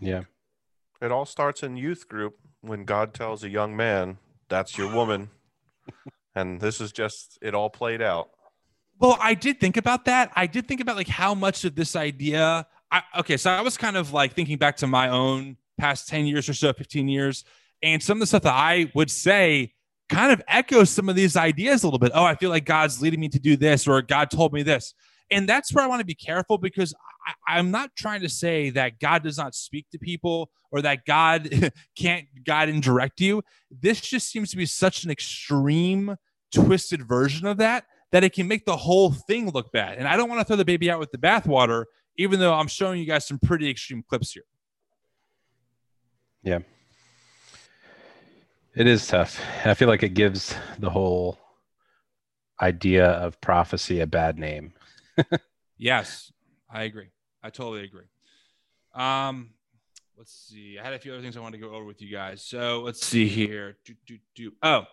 [0.00, 0.22] Yeah.
[1.02, 4.16] It all starts in youth group when God tells a young man,
[4.48, 5.28] "That's your woman,"
[6.34, 8.30] and this is just it all played out.
[8.98, 10.32] Well, I did think about that.
[10.34, 12.66] I did think about like how much of this idea.
[12.90, 16.26] I, okay, so I was kind of like thinking back to my own past 10
[16.26, 17.44] years or so, 15 years,
[17.82, 19.72] and some of the stuff that I would say
[20.08, 22.12] kind of echoes some of these ideas a little bit.
[22.14, 24.94] Oh, I feel like God's leading me to do this, or God told me this.
[25.30, 26.94] And that's where I want to be careful because
[27.26, 31.04] I, I'm not trying to say that God does not speak to people or that
[31.04, 33.42] God can't guide and direct you.
[33.70, 36.16] This just seems to be such an extreme,
[36.54, 39.98] twisted version of that that it can make the whole thing look bad.
[39.98, 41.84] And I don't want to throw the baby out with the bathwater,
[42.16, 44.44] even though I'm showing you guys some pretty extreme clips here.
[46.42, 46.58] Yeah.
[48.74, 49.40] It is tough.
[49.64, 51.38] I feel like it gives the whole
[52.60, 54.72] idea of prophecy a bad name.
[55.78, 56.32] Yes,
[56.70, 57.08] I agree.
[57.42, 58.06] I totally agree.
[58.94, 59.50] Um,
[60.16, 60.78] let's see.
[60.78, 62.42] I had a few other things I wanted to go over with you guys.
[62.42, 63.76] So let's see here.
[63.84, 64.52] Do, do, do.
[64.62, 64.84] Oh,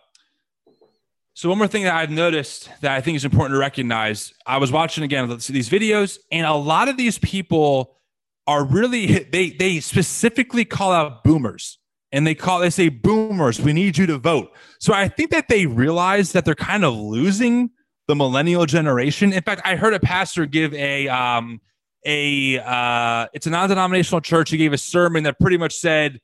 [1.34, 4.32] so one more thing that I've noticed that I think is important to recognize.
[4.46, 7.98] I was watching again these videos, and a lot of these people
[8.46, 11.78] are really they they specifically call out boomers
[12.12, 15.48] and they call they say boomers we need you to vote so i think that
[15.48, 17.70] they realize that they're kind of losing
[18.06, 21.58] the millennial generation in fact i heard a pastor give a um
[22.04, 24.50] a uh, it's a non-denominational church.
[24.50, 26.20] He gave a sermon that pretty much said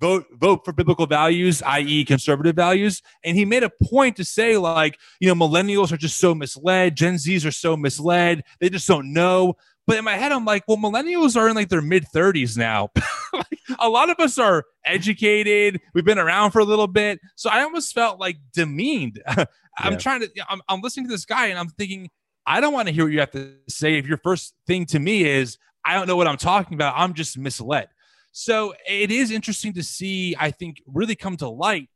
[0.00, 3.02] vote vote for biblical values, i.e., conservative values.
[3.22, 6.96] And he made a point to say like, you know, millennials are just so misled,
[6.96, 9.54] Gen Zs are so misled, they just don't know.
[9.86, 12.90] But in my head, I'm like, well, millennials are in like their mid 30s now.
[13.32, 15.80] like, a lot of us are educated.
[15.94, 17.18] We've been around for a little bit.
[17.34, 19.20] So I almost felt like demeaned.
[19.28, 19.46] I'm
[19.92, 19.96] Yeah.
[19.98, 22.08] trying to, I'm, I'm listening to this guy and I'm thinking,
[22.46, 23.96] I don't want to hear what you have to say.
[23.98, 27.14] If your first thing to me is, I don't know what I'm talking about, I'm
[27.14, 27.88] just misled.
[28.32, 31.88] So it is interesting to see, I think, really come to light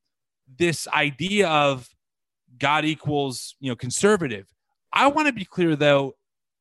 [0.59, 1.89] this idea of
[2.59, 4.47] God equals, you know, conservative.
[4.93, 6.15] I want to be clear though,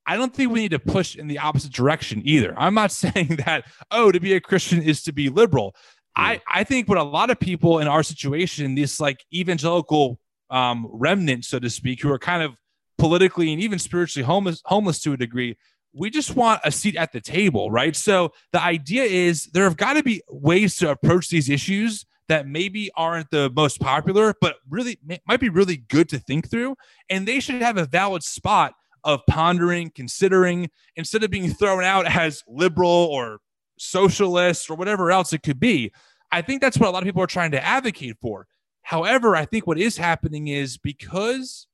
[0.05, 2.53] I don't think we need to push in the opposite direction either.
[2.57, 5.76] I'm not saying that, oh, to be a Christian is to be liberal.
[6.15, 10.19] I, I think what a lot of people in our situation, this like evangelical
[10.51, 12.55] um, remnant, so to speak, who are kind of
[12.99, 15.57] politically and even spiritually homeless, homeless to a degree,
[15.94, 17.96] we just want a seat at the table, right?
[17.96, 22.48] So the idea is there have got to be ways to approach these issues that
[22.48, 26.76] maybe aren't the most popular, but really might be really good to think through.
[27.10, 28.74] And they should have a valid spot
[29.04, 33.39] of pondering, considering, instead of being thrown out as liberal or
[33.78, 35.91] socialist or whatever else it could be.
[36.32, 38.48] I think that's what a lot of people are trying to advocate for.
[38.82, 41.68] However, I think what is happening is because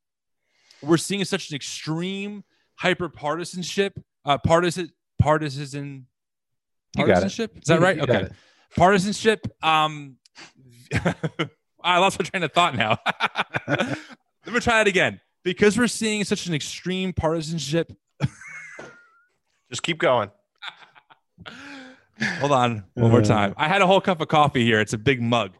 [0.81, 2.43] we're seeing such an extreme
[2.75, 6.07] hyper partisanship, uh, partisan, partisan,
[6.97, 7.13] You got it.
[7.13, 7.57] partisanship.
[7.57, 7.97] Is that right?
[7.97, 8.29] you okay
[8.75, 9.45] partisanship.
[9.63, 10.17] Um,
[11.83, 12.99] I lost my train of thought now.
[13.67, 13.97] Let
[14.53, 15.19] me try it again.
[15.43, 17.91] Because we're seeing such an extreme partisanship.
[19.69, 20.29] Just keep going.
[22.39, 23.25] Hold on, one more Uh.
[23.25, 23.53] time.
[23.57, 24.79] I had a whole cup of coffee here.
[24.81, 25.51] It's a big mug.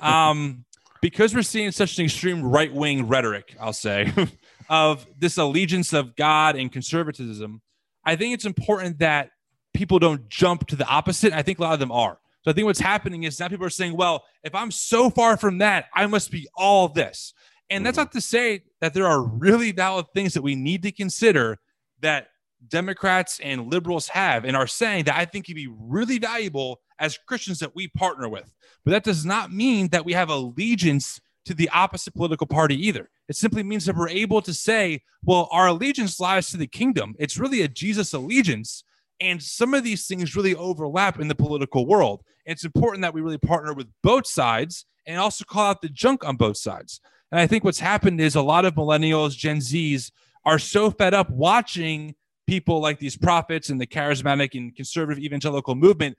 [0.00, 0.64] Um,
[1.02, 4.12] because we're seeing such an extreme right wing rhetoric, I'll say,
[4.70, 7.60] of this allegiance of God and conservatism,
[8.04, 9.30] I think it's important that
[9.74, 11.32] people don't jump to the opposite.
[11.32, 12.18] I think a lot of them are.
[12.42, 15.36] So I think what's happening is now people are saying, well, if I'm so far
[15.36, 17.32] from that, I must be all this.
[17.70, 18.02] And that's mm-hmm.
[18.02, 21.58] not to say that there are really valid things that we need to consider
[22.00, 22.28] that
[22.68, 27.18] Democrats and liberals have and are saying that I think can be really valuable as
[27.26, 28.52] Christians that we partner with.
[28.84, 33.10] But that does not mean that we have allegiance to the opposite political party either.
[33.28, 37.14] It simply means that we're able to say, well, our allegiance lies to the kingdom.
[37.18, 38.84] It's really a Jesus allegiance.
[39.20, 42.22] And some of these things really overlap in the political world.
[42.44, 46.24] It's important that we really partner with both sides and also call out the junk
[46.24, 47.00] on both sides.
[47.30, 50.10] And I think what's happened is a lot of millennials, Gen Zs
[50.44, 52.14] are so fed up watching
[52.46, 56.16] people like these prophets and the charismatic and conservative evangelical movement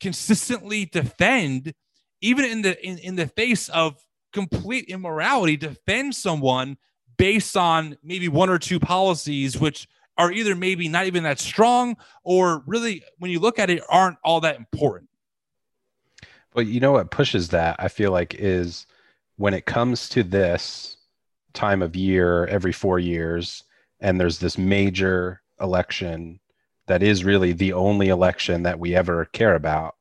[0.00, 1.74] consistently defend,
[2.20, 3.96] even in the in, in the face of
[4.32, 6.76] complete immorality, defend someone
[7.16, 11.96] based on maybe one or two policies, which are either maybe not even that strong
[12.24, 15.08] or really, when you look at it, aren't all that important.
[16.52, 18.86] But you know what pushes that, I feel like, is
[19.36, 20.96] when it comes to this
[21.52, 23.64] time of year every four years,
[24.00, 26.40] and there's this major election
[26.86, 29.96] that is really the only election that we ever care about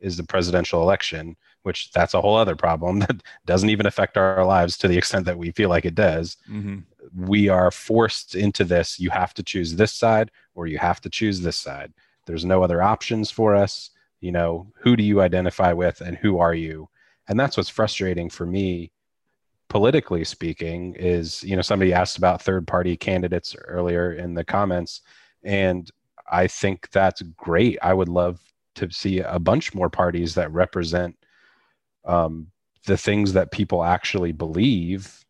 [0.00, 4.44] is the presidential election, which that's a whole other problem that doesn't even affect our
[4.44, 6.36] lives to the extent that we feel like it does.
[6.48, 6.78] Mm-hmm.
[7.16, 8.98] We are forced into this.
[8.98, 11.92] You have to choose this side or you have to choose this side.
[12.26, 13.90] There's no other options for us
[14.22, 16.88] you know who do you identify with and who are you
[17.28, 18.90] and that's what's frustrating for me
[19.68, 25.02] politically speaking is you know somebody asked about third party candidates earlier in the comments
[25.44, 25.90] and
[26.30, 28.40] i think that's great i would love
[28.74, 31.14] to see a bunch more parties that represent
[32.04, 32.48] um,
[32.86, 35.24] the things that people actually believe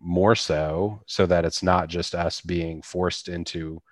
[0.00, 3.82] more so so that it's not just us being forced into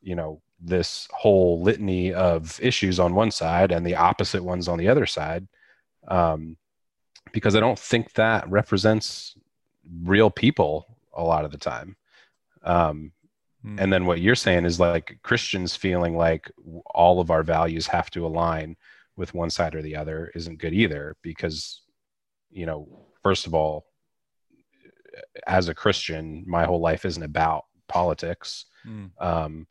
[0.00, 4.78] you know this whole litany of issues on one side and the opposite ones on
[4.78, 5.46] the other side
[6.08, 6.56] um,
[7.32, 9.34] because i don't think that represents
[10.02, 11.96] real people a lot of the time
[12.62, 13.12] um,
[13.64, 13.80] Mm.
[13.80, 16.50] and then what you're saying is like christians feeling like
[16.86, 18.76] all of our values have to align
[19.16, 21.82] with one side or the other isn't good either because
[22.50, 22.88] you know
[23.22, 23.86] first of all
[25.46, 29.10] as a christian my whole life isn't about politics Mm.
[29.18, 29.66] um,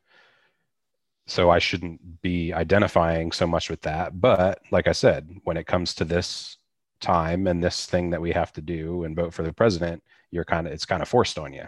[1.26, 4.20] so I shouldn't be identifying so much with that.
[4.20, 6.58] But like I said, when it comes to this
[7.00, 10.44] time and this thing that we have to do and vote for the president, you're
[10.44, 11.64] kind of it's kind of forced on you.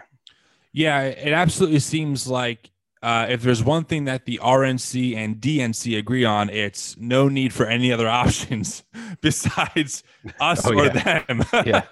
[0.73, 2.69] Yeah, it absolutely seems like
[3.03, 7.53] uh, if there's one thing that the RNC and DNC agree on, it's no need
[7.53, 8.83] for any other options
[9.21, 10.03] besides
[10.39, 11.23] us Oh, or yeah.
[11.27, 11.43] them.
[11.65, 11.83] Yeah.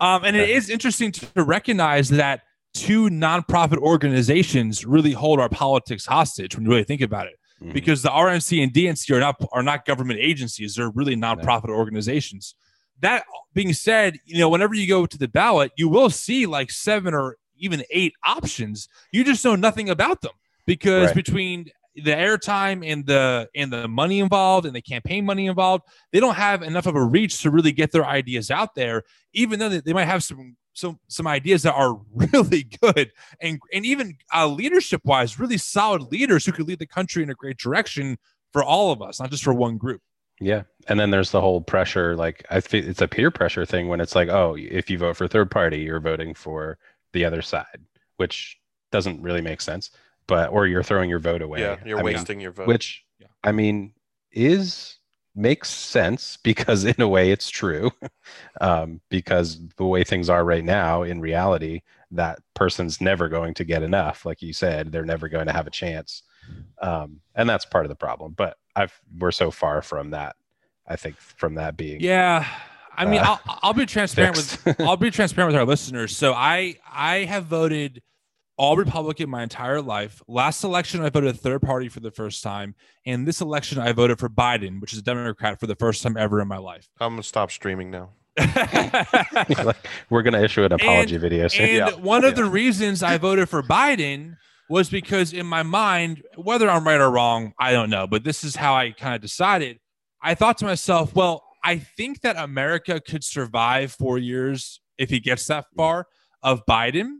[0.00, 2.42] um, and it is interesting to recognize that
[2.74, 7.34] two nonprofit organizations really hold our politics hostage when you really think about it.
[7.62, 7.72] Mhm.
[7.72, 12.54] Because the RNC and DNC are not are not government agencies; they're really nonprofit organizations.
[13.00, 16.70] That being said, you know, whenever you go to the ballot, you will see like
[16.70, 18.88] seven or even eight options.
[19.12, 20.32] You just know nothing about them
[20.66, 21.14] because Right.
[21.14, 26.20] between the airtime and the and the money involved and the campaign money involved, they
[26.20, 29.02] don't have enough of a reach to really get their ideas out there.
[29.32, 33.58] Even though they, they might have some some some ideas that are really good and
[33.72, 37.34] and even uh, leadership wise, really solid leaders who could lead the country in a
[37.34, 38.16] great direction
[38.52, 40.00] for all of us, not just for one group.
[40.40, 40.62] Yeah.
[40.86, 42.14] And then there's the whole pressure.
[42.16, 45.16] Like, I think it's a peer pressure thing when it's like, oh, if you vote
[45.16, 46.78] for third party, you're voting for
[47.18, 47.80] the other side,
[48.16, 48.58] which
[48.92, 49.90] doesn't really make sense.
[50.28, 51.60] But, or you're throwing your vote away.
[51.60, 52.68] Yeah, you're I mean, wasting your vote.
[52.68, 53.26] which, Yeah.
[53.42, 53.92] I mean,
[54.30, 54.98] is
[55.34, 57.90] makes sense because in a way it's true.
[58.60, 61.80] um, because the way things are right now, in reality,
[62.12, 64.24] that person's never going to get enough.
[64.24, 66.22] Like you said, they're never going to have a chance.
[66.80, 68.32] Um, and that's part of the problem.
[68.36, 70.36] But I've we're so far from that.
[70.86, 72.46] I think from that being Yeah.
[72.98, 74.80] I mean, Uh, I'll, I'll be transparent with.
[74.80, 76.16] I'll be transparent with our listeners.
[76.16, 78.02] So I I have voted
[78.56, 80.20] all Republican my entire life.
[80.26, 82.74] Last election I voted third party for the first time,
[83.06, 86.16] and this election I voted for Biden, which is a Democrat for the first time
[86.16, 86.88] ever in my life.
[87.00, 88.10] I'm gonna stop streaming now.
[88.38, 89.76] like,
[90.10, 91.66] we're going to issue an apology And- video soon.
[91.66, 91.90] and Yeah.
[91.94, 94.36] one of the reasons I voted for Biden
[94.70, 98.44] was because in my mind, whether I'm right or wrong, I don't know, but this
[98.44, 99.78] is how I kind of decided.
[100.22, 105.20] I thought to myself, well, I think that America could survive four years if he
[105.20, 105.76] gets that mm.
[105.76, 106.06] far
[106.42, 107.18] of Biden.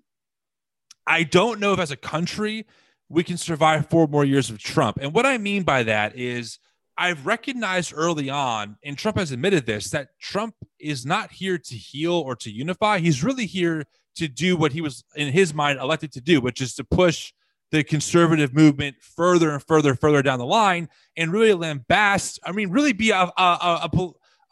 [1.06, 2.64] I don't know if as a country
[3.10, 4.96] we can survive four more years of Trump.
[5.02, 6.60] And what I mean by that is
[6.96, 11.74] I've recognized early on, and Trump has admitted this, that Trump is not here to
[11.74, 13.00] heal or to unify.
[13.00, 13.84] He's really here
[14.16, 17.34] to do what he was, in his mind, elected to do, which is to push
[17.70, 20.88] the conservative movement further and further, further down the line,
[21.18, 22.38] and really lambast.
[22.44, 23.88] I mean, really be a a, a, a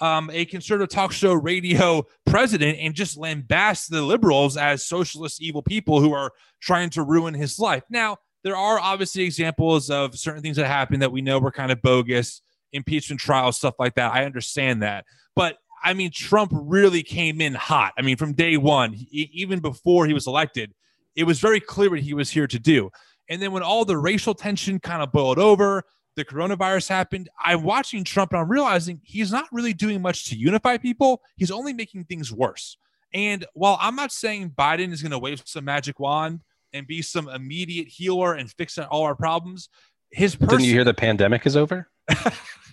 [0.00, 5.62] um, a conservative talk show radio president and just lambast the liberals as socialist evil
[5.62, 7.82] people who are trying to ruin his life.
[7.88, 11.72] Now, there are obviously examples of certain things that happened that we know were kind
[11.72, 12.42] of bogus,
[12.72, 14.12] impeachment trials, stuff like that.
[14.12, 15.04] I understand that.
[15.34, 17.92] But I mean, Trump really came in hot.
[17.98, 20.74] I mean, from day one, he, even before he was elected,
[21.14, 22.90] it was very clear what he was here to do.
[23.28, 25.84] And then when all the racial tension kind of boiled over,
[26.16, 30.36] the coronavirus happened, I'm watching Trump and I'm realizing he's not really doing much to
[30.36, 31.22] unify people.
[31.36, 32.76] He's only making things worse.
[33.12, 36.40] And while I'm not saying Biden is going to wave some magic wand
[36.72, 39.68] and be some immediate healer and fix all our problems,
[40.10, 40.58] his person.
[40.58, 41.88] Didn't you hear the pandemic is over?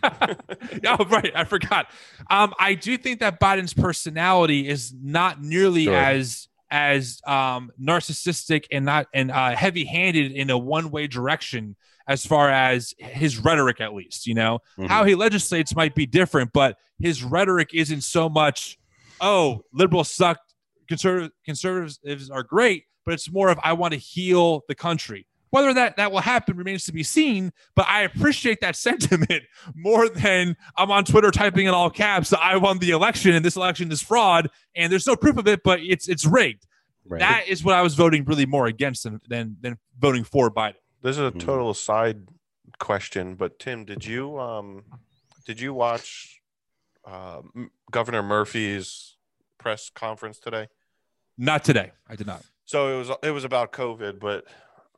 [0.03, 1.31] oh, right.
[1.35, 1.87] I forgot.
[2.29, 5.95] Um, I do think that Biden's personality is not nearly Sure.
[5.95, 11.75] as as um, narcissistic and not and uh, heavy handed in a one way direction
[12.07, 14.27] as far as his rhetoric, at least.
[14.27, 14.87] You know Mhm.
[14.87, 18.77] how he legislates might be different, but his rhetoric isn't so much,
[19.21, 20.39] oh, liberals suck,
[20.87, 25.27] conservative conservatives are great, but it's more of I want to heal the country.
[25.49, 29.43] Whether that that will happen remains to be seen, but I appreciate that sentiment
[29.75, 33.55] more than I'm on Twitter typing in all caps I won the election and this
[33.55, 36.65] election is fraud and there's no proof of it, but it's it's rigged.
[37.05, 37.19] Right.
[37.19, 40.73] That is what I was voting really more against than than, than voting for Biden.
[41.03, 41.39] This is a Mhm.
[41.41, 42.29] total side
[42.79, 44.85] question, but Tim, did you um
[45.45, 46.39] did you watch
[47.05, 47.41] uh,
[47.91, 49.17] Governor Murphy's
[49.57, 50.69] press conference today?
[51.37, 51.91] Not today.
[52.07, 52.45] I did not.
[52.63, 54.45] So it was it was about COVID, but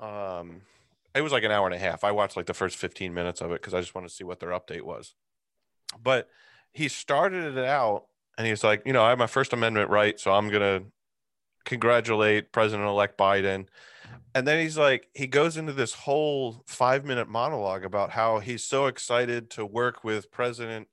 [0.03, 0.62] um
[1.16, 2.03] it was like an hour and a half.
[2.03, 4.24] I watched like the first 15 minutes of it because I just wanted to see
[4.24, 5.16] what their update was.
[5.99, 6.30] But
[6.74, 8.06] he started it out
[8.38, 10.84] and he's like, you know, I have my First Amendment right, so I'm gonna
[11.66, 13.68] congratulate President elect Biden.
[14.34, 18.63] And then he's like, he goes into this whole five minute monologue about how he's
[18.63, 20.88] so excited to work with President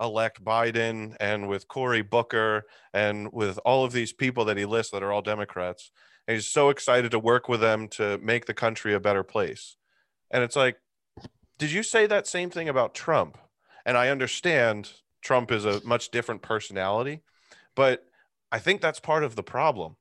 [0.00, 4.92] elect Biden and with Cory Booker and with all of these people that he lists
[4.92, 5.90] that are all Democrats.
[6.26, 9.76] And he's so excited to work with them to make the country a better place.
[10.30, 10.76] And it's like,
[11.58, 13.38] did you say that same thing about Trump?
[13.84, 17.22] And I understand Trump is a much different personality,
[17.74, 18.04] but
[18.50, 19.96] I think that's part of the problem.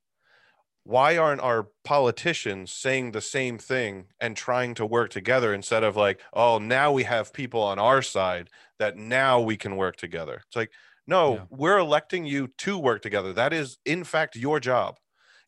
[0.83, 5.95] Why aren't our politicians saying the same thing and trying to work together instead of
[5.95, 10.41] like, oh, now we have people on our side that now we can work together?
[10.47, 10.71] It's like,
[11.05, 11.43] no, Yeah.
[11.49, 13.31] we're electing you to work together.
[13.33, 14.97] That is, in fact, your job.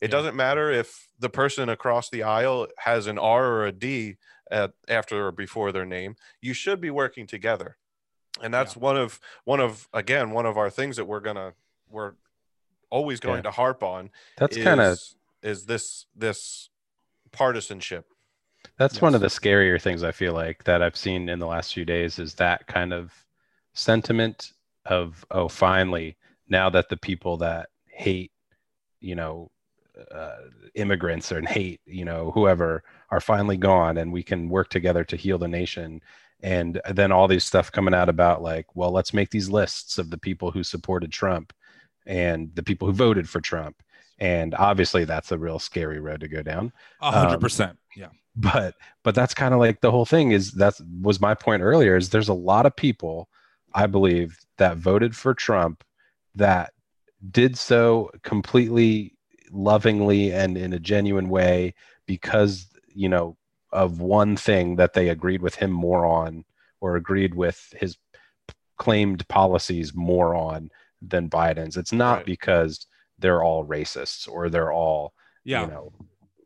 [0.00, 0.18] It Yeah.
[0.18, 4.16] doesn't matter if the person across the aisle has an R or a D
[4.50, 6.16] at, after or before their name.
[6.40, 7.78] You should be working together,
[8.42, 11.54] and that's one of one of again one of our things that we're gonna
[11.88, 12.14] we're
[12.90, 13.42] always going Yeah.
[13.42, 14.10] to harp on.
[14.36, 14.98] That's kind of
[15.44, 16.70] is is this this
[17.30, 18.06] partisanship.
[18.78, 19.02] That's yes.
[19.02, 21.84] one of the scarier things I feel like that I've seen in the last few
[21.84, 23.12] days is that kind of
[23.74, 24.52] sentiment
[24.86, 26.16] of oh finally
[26.48, 28.32] now that the people that hate
[29.00, 29.50] you know
[30.12, 30.36] uh,
[30.74, 35.16] immigrants and hate you know whoever are finally gone and we can work together to
[35.16, 36.00] heal the nation
[36.42, 40.10] and then all these stuff coming out about like well let's make these lists of
[40.10, 41.52] the people who supported trump
[42.06, 43.82] and the people who voted for trump
[44.18, 48.08] and obviously that's a real scary road to go down a hundred percent um, yeah
[48.36, 51.96] but but that's kind of like the whole thing is that was my point earlier
[51.96, 53.28] is there's a lot of people
[53.74, 55.84] i believe that voted for trump
[56.34, 56.72] that
[57.30, 59.14] did so completely
[59.50, 61.74] lovingly and in a genuine way
[62.06, 63.36] because you know
[63.72, 66.44] of one thing that they agreed with him more on
[66.80, 67.96] or agreed with his
[68.76, 70.70] claimed policies more on
[71.02, 71.76] than Biden's.
[71.76, 72.26] It's not right.
[72.26, 72.86] because
[73.18, 75.12] they're all racists or they're all
[75.44, 75.62] yeah.
[75.62, 75.92] you know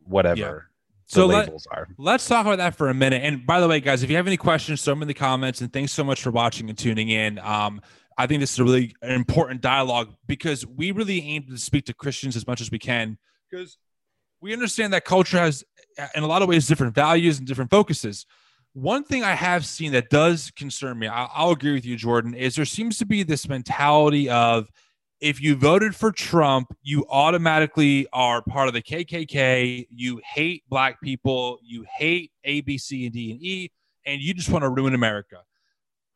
[0.05, 0.39] whatever.
[0.39, 0.59] Yeah.
[1.07, 1.51] So let,
[1.97, 3.23] let's talk about that for a minute.
[3.25, 5.63] And by the way, guys, if you have any questions, throw them in the comments.
[5.63, 7.39] And thanks so much for watching and tuning in.
[7.39, 7.81] Um,
[8.19, 11.95] I think this is a really important dialogue because we really aim to speak to
[11.95, 13.17] Christians as much as we can
[13.51, 13.79] because
[14.43, 15.65] we understand that culture has,
[16.15, 18.27] in a lot of ways, different values and different focuses.
[18.75, 22.35] One thing I have seen that does concern me, I'll, I'll agree with you, Jordan,
[22.35, 24.69] is there seems to be this mentality of
[25.21, 29.87] if you voted for Trump, you automatically are part of the KKK.
[29.91, 31.59] You hate black people.
[31.63, 33.73] You hate A, B, C, and D, and E,
[34.07, 35.39] and you just want to ruin America.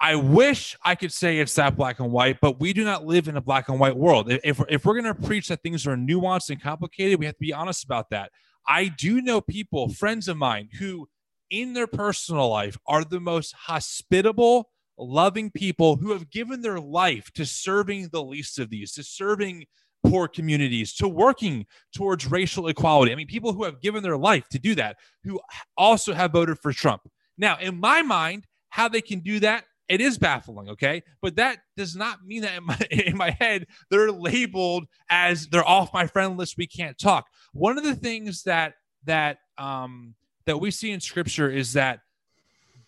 [0.01, 3.29] I wish I could say it's that black and white, but we do not live
[3.29, 4.33] in a black and white world.
[4.33, 7.41] If, if we're going to preach that things are nuanced and complicated, we have to
[7.41, 8.33] be honest about that.
[8.67, 11.09] I do know people, friends of mine, who
[11.51, 17.31] in their personal life are the most hospitable, loving people who have given their life
[17.33, 19.65] to serving the least of these, to serving
[20.05, 23.13] poor communities, to working towards racial equality.
[23.13, 25.41] I mean, people who have given their life to do that, who
[25.77, 27.03] also have voted for Trump.
[27.39, 31.03] Now, in my mind, how they can do that it is baffling, okay?
[31.21, 35.69] But that does not mean that in my, in my head they're labeled as they're
[35.69, 36.57] off my friend list.
[36.57, 37.27] We can't talk.
[37.53, 38.73] One of the things that
[39.05, 40.15] that um,
[40.47, 42.01] that we see in Scripture is that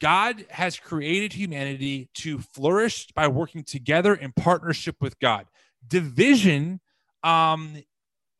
[0.00, 5.46] God has created humanity to flourish by working together in partnership with God.
[5.86, 6.80] Division
[7.22, 7.82] um,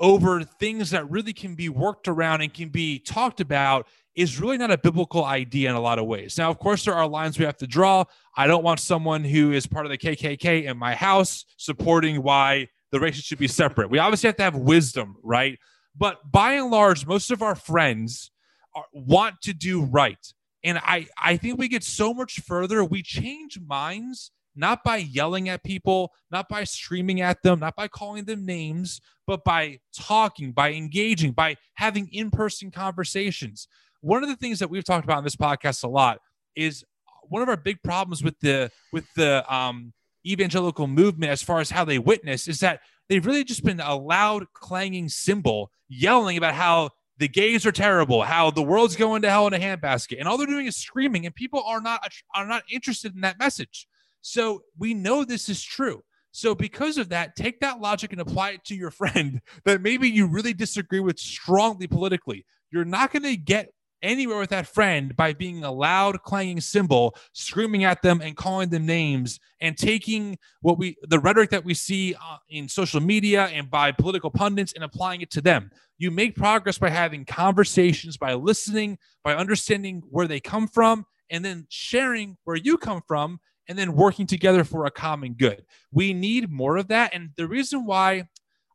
[0.01, 4.59] over things that really can be worked around and can be talked about is really
[4.59, 6.39] not a biblical idea in a lot of ways.
[6.39, 8.05] Now, of course, there are lines we have to draw.
[8.37, 12.69] I don't want someone who is part of the KKK in my house supporting why
[12.93, 13.91] the races should be separate.
[13.91, 15.59] We obviously have to have wisdom, right?
[15.97, 18.31] But by and large, most of our friends
[18.75, 20.33] are, want to do right.
[20.65, 22.83] And I, I think we get so much further.
[22.83, 27.89] We change minds not by yelling at people, not by screaming at them, not by
[27.89, 33.69] calling them names, but by talking, by engaging, by having in person conversations
[34.05, 36.19] one of the things that we've talked about in this podcast a lot
[36.55, 36.85] is
[37.23, 39.95] one of our big problems with the with the um,
[40.27, 43.97] evangelical movement as far as how they witness is that they've really just been a
[43.97, 49.31] loud clanging cymbal yelling about how the gays are terrible, how the world's going to
[49.31, 52.01] hell in a handbasket, and all they're doing is screaming, and people are not
[52.35, 53.87] are not interested in that message.
[54.21, 56.03] So we know this is true.
[56.33, 60.09] So because of that, take that logic and apply it to your friend that maybe
[60.09, 62.45] you really disagree with strongly politically.
[62.71, 63.69] You're not going to get
[64.05, 68.69] anywhere with that friend by being a loud clanging cymbal screaming at them and calling
[68.69, 73.47] them names and taking what we the rhetoric that we see uh, in social media
[73.47, 75.71] and by political pundits and applying it to them.
[75.99, 81.45] You make progress by having conversations by listening by understanding where they come from and
[81.45, 85.65] then sharing where you come from and then working together for a common good.
[85.91, 87.15] We need more of that.
[87.15, 88.29] And the reason why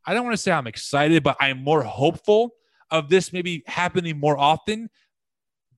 [0.05, 2.55] i don't want to say i'm excited but i'm more hopeful
[2.91, 4.89] of this maybe happening more often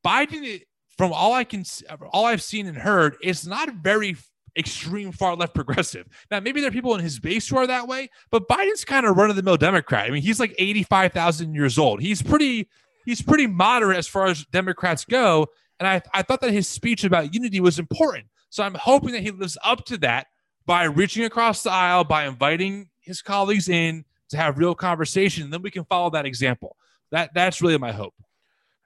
[0.05, 0.61] Biden,
[0.97, 1.63] from all I can,
[2.11, 4.15] all I've seen and heard, is not very
[4.57, 6.07] extreme far left progressive.
[6.29, 9.05] Now, maybe there are people in his base who are that way, but Biden's kind
[9.05, 10.05] of run of the mill Democrat.
[10.05, 12.01] I mean, he's like 85,000 years old.
[12.01, 12.67] He's pretty,
[13.05, 15.47] he's pretty moderate as far as Democrats go.
[15.79, 18.25] And I, I thought that his speech about unity was important.
[18.49, 20.27] So I'm hoping that he lives up to that
[20.65, 25.45] by reaching across the aisle, by inviting his colleagues in to have real conversation.
[25.45, 26.75] And then we can follow that example.
[27.11, 28.13] That that's really my hope.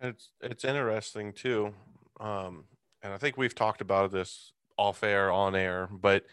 [0.06, 1.74] It's it's interesting too,
[2.20, 2.66] um,
[3.02, 6.26] and I think we've talked about this off air, on air, but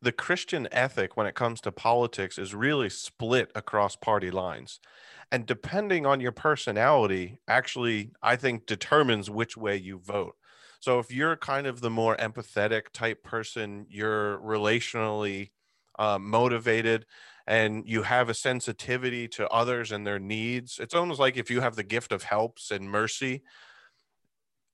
[0.00, 4.80] the Christian ethic when it comes to politics is really split across party lines.
[5.32, 10.36] And depending on your personality, actually, I think determines which way you vote.
[10.80, 15.50] So if you're kind of the more empathetic type person, you're relationally
[15.98, 17.04] uh, motivated,
[17.48, 21.60] and you have a sensitivity to others and their needs it's almost like if you
[21.60, 23.42] have the gift of helps and mercy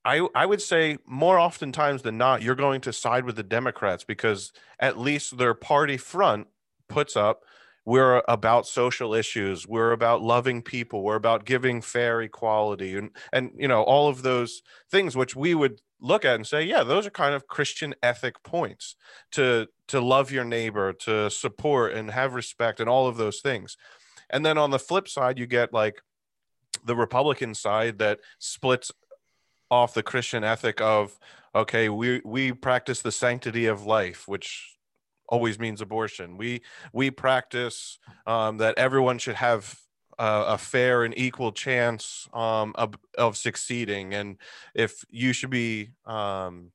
[0.07, 4.03] I, I would say more oftentimes than not, you're going to side with the Democrats
[4.03, 6.45] because at least their party front
[6.87, 7.41] puts up
[7.85, 13.51] we're about social issues we're about loving people we're about giving fair equality and and
[13.57, 17.07] you know all of those things which we would look at and say yeah those
[17.07, 18.95] are kind of christian ethic points
[19.31, 23.77] to to love your neighbor to support and have respect and all of those things
[24.29, 26.01] and then on the flip side you get like
[26.83, 28.91] the republican side that splits
[29.71, 31.17] off the christian ethic of
[31.55, 34.75] okay we we practice the sanctity of life which
[35.27, 36.37] always means abortion.
[36.37, 36.61] We
[36.93, 39.77] we practice um, that everyone should have
[40.17, 44.37] a, a fair and equal chance um, of, of, succeeding, and
[44.73, 46.71] if you should be um,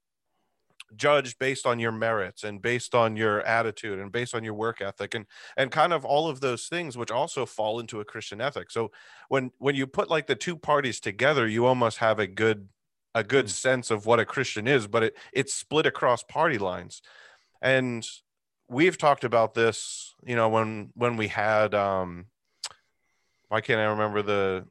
[0.96, 4.80] judged based on your merits and based on your attitude and based on your work
[4.80, 5.26] ethic and
[5.56, 8.70] and kind of all of those things which also fall into a christian ethic.
[8.70, 8.90] So
[9.28, 12.68] when when you put like the two parties together you almost have a good
[13.14, 13.50] a good mm.
[13.50, 17.02] sense of what a christian is but it it's split across party lines.
[17.62, 18.06] And
[18.68, 22.26] we've talked about this, you know, when when we had um
[23.50, 24.64] why can't I remember the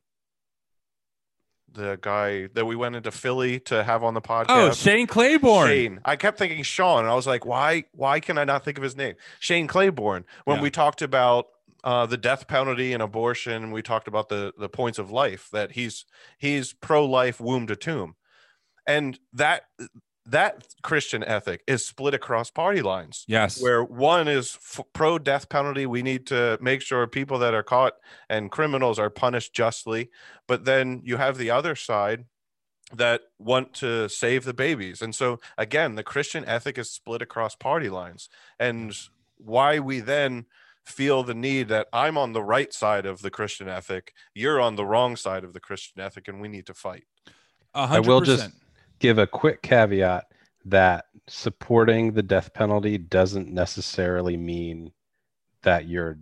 [1.73, 4.45] the guy that we went into Philly to have on the podcast.
[4.49, 5.67] Oh, Shane Claiborne.
[5.67, 5.99] Shane.
[6.03, 7.83] I kept thinking Sean, and I was like, why?
[7.91, 9.15] Why can I not think of his name?
[9.39, 10.25] Shane Claiborne.
[10.45, 10.63] When yeah.
[10.63, 11.47] we talked about
[11.83, 15.73] uh, the death penalty and abortion, we talked about the the points of life that
[15.73, 16.05] he's
[16.37, 18.15] he's pro life, womb to tomb,
[18.87, 19.63] and that
[20.25, 23.25] that Christian ethic is split across party lines.
[23.27, 23.61] Yes.
[23.61, 25.85] Where one is f- pro death penalty.
[25.85, 27.93] We need to make sure people that are caught
[28.29, 30.09] and criminals are punished justly.
[30.47, 32.25] But then you have the other side
[32.93, 35.01] that want to save the babies.
[35.01, 38.29] And so, again, the Christian ethic is split across party lines.
[38.59, 38.95] And
[39.37, 40.45] why we then
[40.85, 44.75] feel the need that I'm on the right side of the Christian ethic, you're on
[44.75, 47.05] the wrong side of the Christian ethic, and we need to fight.
[47.75, 47.89] 100%.
[47.89, 48.49] I will just
[48.99, 50.25] give a quick caveat
[50.65, 54.91] that supporting the death penalty doesn't necessarily mean
[55.63, 56.17] that you're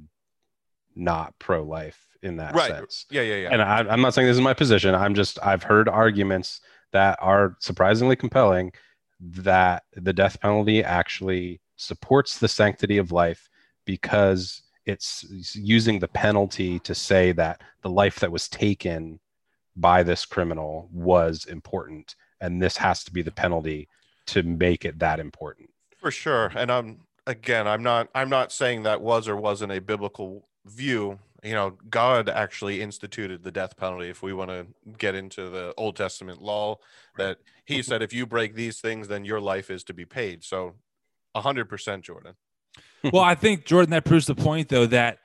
[0.95, 2.71] not pro-life in that right.
[2.71, 3.05] sense.
[3.09, 3.49] Yeah, yeah, yeah.
[3.51, 4.95] And I, I'm not saying this is my position.
[4.95, 6.61] I'm just I've heard arguments
[6.91, 8.71] that are surprisingly compelling
[9.19, 13.49] that the death penalty actually supports the sanctity of life
[13.86, 15.25] because it's
[15.55, 19.19] using the penalty to say that the life that was taken
[19.75, 23.88] by this criminal was important and this has to be the penalty
[24.27, 25.69] to make it that important.
[25.97, 26.51] For sure.
[26.55, 31.19] And i'm again i'm not i'm not saying that was or wasn't a biblical view.
[31.43, 34.67] You know god actually instituted the death penalty if we want to
[34.97, 36.79] get into the old testament law
[37.17, 40.43] that he said if you break these things then your life is to be paid.
[40.43, 40.75] So
[41.35, 42.33] 100% jordan.
[43.13, 45.19] Well i think jordan that proves the point though that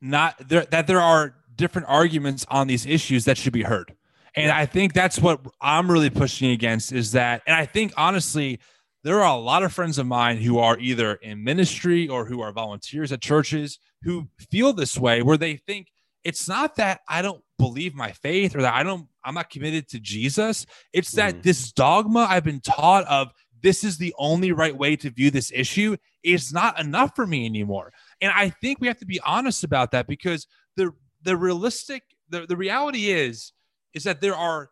[0.00, 3.94] not there that there are different arguments on these issues that should be heard
[4.34, 8.60] and I think that's what I'm really pushing against is that, and I think honestly,
[9.04, 12.40] there are a lot of friends of mine who are either in ministry or who
[12.40, 15.88] are volunteers at churches who feel this way, where they think
[16.24, 19.88] it's not that I don't believe my faith or that I don't, I'm not committed
[19.88, 20.66] to Jesus.
[20.92, 21.42] It's that mm.
[21.42, 25.52] this dogma I've been taught of this is the only right way to view this
[25.54, 27.92] issue is not enough for me anymore.
[28.20, 32.46] And I think we have to be honest about that because the the realistic the,
[32.46, 33.52] the reality is
[33.94, 34.70] is that there are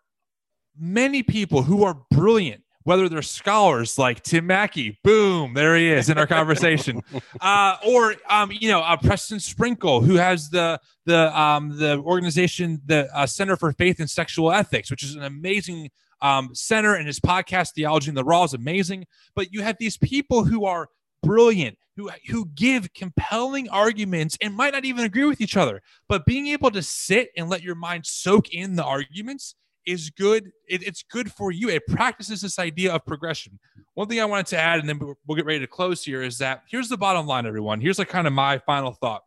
[0.79, 6.09] many people who are brilliant, whether they're scholars like Tim Mackie, boom, there he is
[6.09, 7.03] in our conversation,
[7.41, 12.81] uh, or um, you know, uh, Preston Sprinkle, who has the the um, the organization,
[12.87, 15.91] the uh, Center for Faith and Sexual Ethics, which is an amazing
[16.23, 19.07] um, center, and his podcast, Theology in the Raw, is amazing.
[19.35, 20.89] But you have these people who are
[21.27, 25.83] brilliant who who give compelling arguments and might not even agree with each other.
[26.09, 29.55] But being able to sit and let your mind soak in the arguments
[29.87, 30.51] is good.
[30.69, 31.69] It, it's good for you.
[31.69, 33.59] It practices this idea of progression.
[33.95, 36.39] One thing i wanted to add and then we'll get ready to close here is
[36.39, 37.81] that here's the bottom line everyone.
[37.81, 39.23] Here's like kind of my final thought.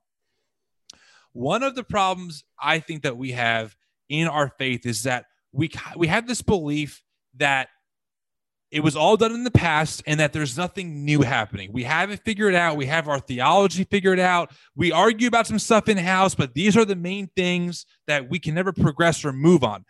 [1.34, 3.76] One of the problems i think that we have
[4.10, 7.04] in our faith is that we we have this belief
[7.38, 7.70] that
[8.72, 11.72] it was all done in the past and that there's nothing new happening.
[11.74, 12.78] We have it figured out.
[12.78, 14.52] We have our theology figured out.
[14.76, 18.40] We argue about some stuff in house, but these are the main things that we
[18.40, 19.86] can never progress or move on.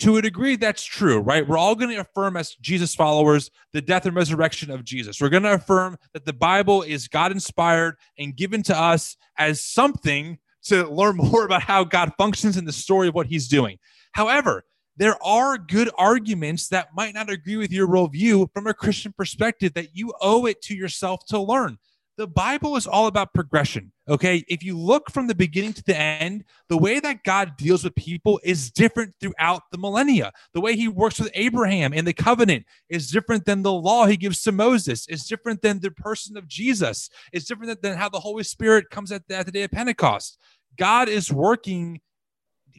[0.00, 1.46] To a degree, that's true, right?
[1.46, 5.20] We're all going to affirm as Jesus followers the death and resurrection of Jesus.
[5.20, 9.60] We're going to affirm that the Bible is God inspired and given to us as
[9.60, 13.78] something to learn more about how God functions in the story of what he's doing.
[14.12, 14.64] However,
[14.96, 19.74] there are good arguments that might not agree with your worldview from a Christian perspective
[19.74, 21.78] that you owe it to yourself to learn.
[22.16, 23.90] the Bible is all about progression.
[24.08, 24.44] Okay.
[24.48, 27.94] If you look from the beginning to the end, the way that God deals with
[27.94, 30.32] people is different throughout the millennia.
[30.52, 34.16] The way he works with Abraham in the covenant is different than the law he
[34.16, 38.20] gives to Moses, is different than the person of Jesus, it's different than how the
[38.20, 40.38] Holy Spirit comes at the, at the day of Pentecost.
[40.76, 42.00] God is working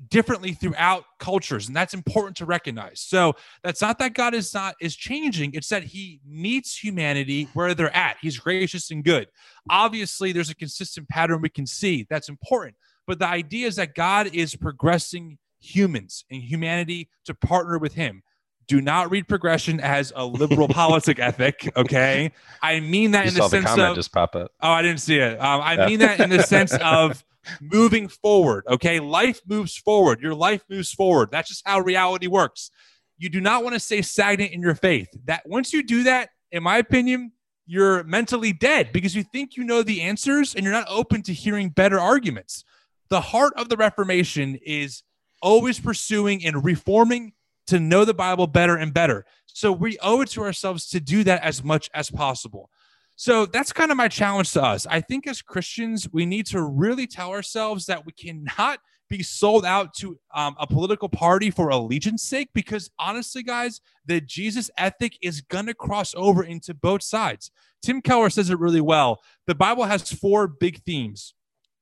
[0.10, 3.34] differently throughout cultures and that's important to recognize so
[3.64, 7.96] that's not that god is not is changing it's that he meets humanity where they're
[7.96, 9.28] at he's gracious and good
[9.70, 12.76] obviously there's a consistent pattern we can see that's important
[13.08, 18.22] but the idea is that god is progressing humans and humanity to partner with him
[18.68, 21.72] do not read progression as a liberal politic ethic.
[21.78, 22.32] Okay,
[22.64, 24.52] I mean that You in the saw the sense comment of just pop up.
[24.60, 25.40] Oh, I didn't see it.
[25.40, 25.86] Um, I Yeah.
[25.86, 27.24] mean that in the sense of
[27.62, 28.66] moving forward.
[28.70, 29.00] Okay.
[29.00, 30.22] Life moves forward.
[30.22, 31.30] Your life moves forward.
[31.32, 32.72] That's just how reality works.
[33.18, 35.08] You do not want to stay stagnant in your faith.
[35.26, 37.32] That once you do that, in my opinion,
[37.66, 41.34] you're mentally dead because you think you know the answers and you're not open to
[41.34, 42.64] hearing better arguments.
[43.10, 45.04] The heart of the Reformation is
[45.42, 47.34] always pursuing and reforming
[47.68, 49.26] to know the Bible better and better.
[49.48, 52.70] So we owe it to ourselves to do that as much as possible.
[53.16, 54.86] So that's kind of my challenge to us.
[54.86, 59.66] I think as Christians, we need to really tell ourselves that we cannot be sold
[59.66, 65.18] out to um, a political party for allegiance sake because honestly, guys, the Jesus ethic
[65.22, 67.52] is to cross over into both sides.
[67.82, 69.22] Tim Keller says it really well.
[69.46, 71.36] The Bible has four big themes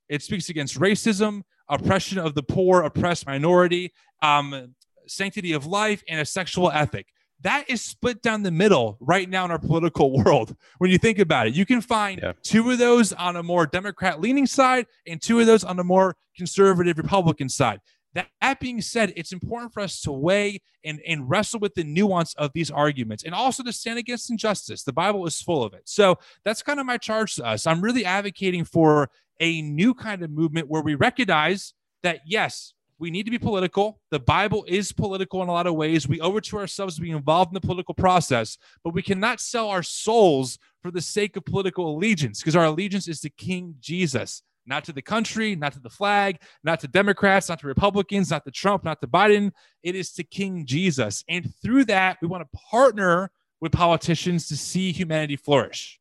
[0.08, 4.74] it speaks against racism, oppression of the poor, oppressed minority, um,
[5.06, 7.06] sanctity of life, and a sexual ethic
[7.44, 10.56] that is split down the middle right now in our political world.
[10.78, 12.32] When you think about it, you can find Yeah.
[12.42, 15.84] two of those on a more Democrat leaning side and two of those on a
[15.84, 17.80] more conservative Republican side.
[18.14, 21.82] That, that being said, it's important for us to weigh and, and wrestle with the
[21.84, 24.84] nuance of these arguments and also to stand against injustice.
[24.84, 25.82] The Bible is full of it.
[25.86, 27.66] So that's kind of my charge to us.
[27.66, 31.74] I'm really advocating for a new kind of movement where we recognize
[32.04, 34.00] that, yes, we need to be political.
[34.10, 36.06] The Bible is political in a lot of ways.
[36.06, 39.40] We owe it to ourselves to be involved in the political process, but we cannot
[39.40, 43.74] sell our souls for the sake of political allegiance because our allegiance is to King
[43.80, 48.30] Jesus, not to the country, not to the flag, not to Democrats, not to Republicans,
[48.30, 49.50] not to Trump, not to Biden.
[49.82, 51.24] It is to King Jesus.
[51.28, 53.30] And through that, we want to partner
[53.60, 55.98] with politicians to see humanity flourish.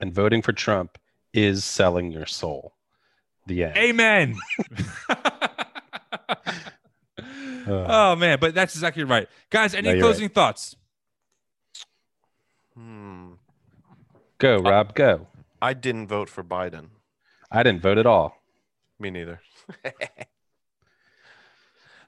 [0.00, 0.98] And voting for Trump
[1.32, 2.74] is selling your soul.
[3.46, 3.76] The end.
[3.78, 4.36] Amen.
[7.68, 9.28] oh man, but that's exactly right.
[9.50, 10.76] Guys, any No, you're closing thoughts?
[12.74, 13.32] Hmm.
[14.38, 15.26] Go, Rob, go.
[15.60, 16.88] I didn't vote for Biden.
[17.50, 18.36] I didn't vote at all.
[18.98, 19.40] Me neither.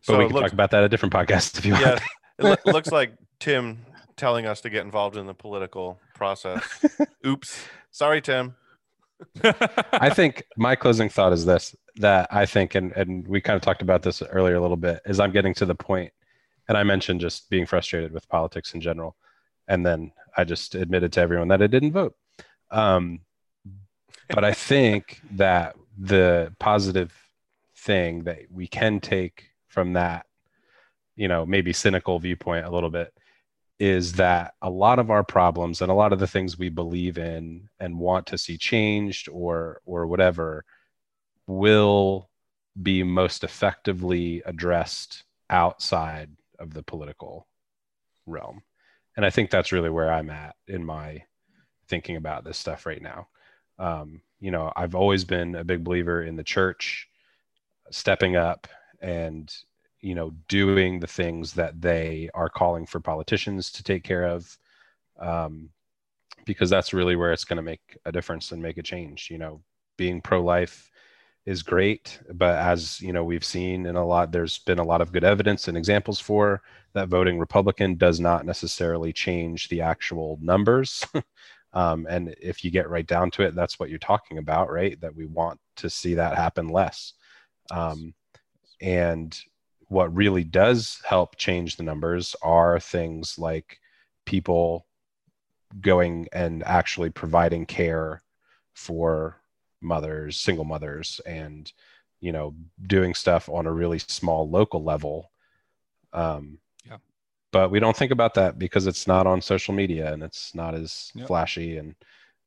[0.07, 1.85] But so we can looks, talk about that at a different podcast if you want.
[1.85, 1.99] yeah,
[2.39, 3.85] it loo- looks like Tim
[4.17, 6.63] telling us to get involved in the political process.
[7.27, 7.67] Oops.
[7.91, 8.57] Sorry, Tim.
[9.93, 13.63] I think my closing thought is this that I think, and, and we kind of
[13.63, 16.13] talked about this earlier a little bit, is I'm getting to the point,
[16.69, 19.17] and I mentioned just being frustrated with politics in general.
[19.69, 22.17] And then I just admitted to everyone that I didn't vote.
[22.71, 23.21] Um,
[24.29, 27.13] but I think that the positive
[27.77, 30.27] thing that we can take from that,
[31.17, 33.13] you know, maybe cynical viewpoint a little bit,
[33.79, 37.17] is that a lot of our problems and a lot of the things we believe
[37.17, 40.65] in and want to see changed or or whatever
[41.51, 42.31] will
[42.81, 47.47] be most effectively addressed outside of the political
[48.27, 48.63] realm.
[49.17, 51.25] And i think that's really where i'm at in my
[51.89, 53.29] thinking about this stuff right now.
[53.79, 57.09] Um, you know i've always been a big believer in the church
[57.91, 58.67] stepping up
[59.01, 59.55] and
[60.01, 64.59] you know doing the things that they are calling for politicians to take care of
[65.21, 65.69] um,
[66.47, 69.39] because that's really where it's going to make a difference and make a change you
[69.39, 69.61] know
[69.97, 70.91] being pro-life
[71.47, 75.01] is great but as you know we've seen in a lot there's been a lot
[75.01, 76.63] of good evidence and examples for
[76.93, 81.05] that voting republican does not necessarily change the actual numbers.
[81.73, 85.01] Um, and if you get right down to it that's what you're talking about right?
[85.01, 87.13] That we want to see that happen less.
[87.71, 88.13] Um,
[88.81, 89.39] and
[89.87, 93.79] what really does help change the numbers are things like
[94.25, 94.87] people
[95.81, 98.23] going and actually providing care
[98.75, 99.40] for
[99.81, 101.73] mothers single mothers and
[102.21, 102.55] you know
[102.87, 105.31] doing stuff on a really small local level
[106.13, 106.99] um Yeah.
[107.53, 110.75] but we don't think about that because it's not on social media and it's not
[110.75, 111.27] as Yep.
[111.29, 111.95] flashy and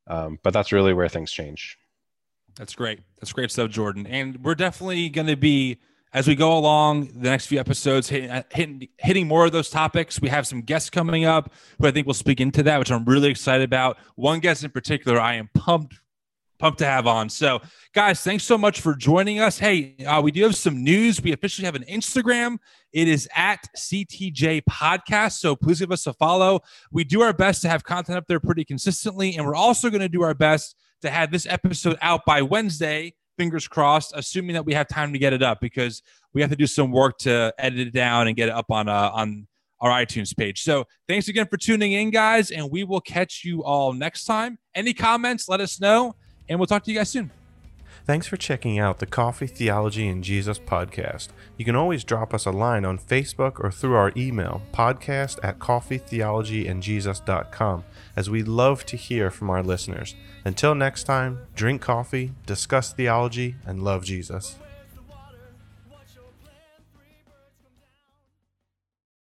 [0.07, 1.77] um but that's really where things change
[2.55, 2.99] That's great.
[3.19, 4.05] That's great stuff, Jordan.
[4.05, 5.79] And we're definitely going to be
[6.13, 9.71] as we go along the next few episodes, hitting, uh, hitting, hitting more of those
[9.71, 10.21] topics.
[10.21, 13.05] We have some guests coming up who I think will speak into that, which I'm
[13.05, 13.97] really excited about.
[14.13, 15.95] One guest in particular, I am pumped
[16.63, 17.27] pumped to have on.
[17.27, 17.59] So,
[17.93, 19.59] guys, thanks so much for joining us.
[19.59, 21.21] Hey, uh, we do have some news.
[21.21, 22.57] We officially have an Instagram.
[22.93, 25.39] It is at CTJ Podcast.
[25.39, 26.61] So please give us a follow.
[26.89, 29.35] We do our best to have content up there pretty consistently.
[29.35, 33.13] And we're also going to do our best to have this episode out by Wednesday.
[33.37, 36.01] Fingers crossed, assuming that we have time to get it up because
[36.33, 38.87] we have to do some work to edit it down and get it up on
[38.87, 39.47] uh, on
[39.81, 40.61] our iTunes page.
[40.61, 44.59] So thanks again for tuning in, guys, and we will catch you all next time.
[44.73, 46.15] Any comments, let us know
[46.47, 47.31] and we'll talk to you guys soon.
[48.05, 51.29] Thanks for checking out the Coffee Theology and Jesus podcast.
[51.57, 55.59] You can always drop us a line on Facebook or through our email, podcast at
[55.59, 57.85] coffeetheologyandjesus.com,
[58.17, 60.15] as we love to hear from our listeners.
[60.43, 64.57] Until next time, drink coffee, discuss theology, and love Jesus.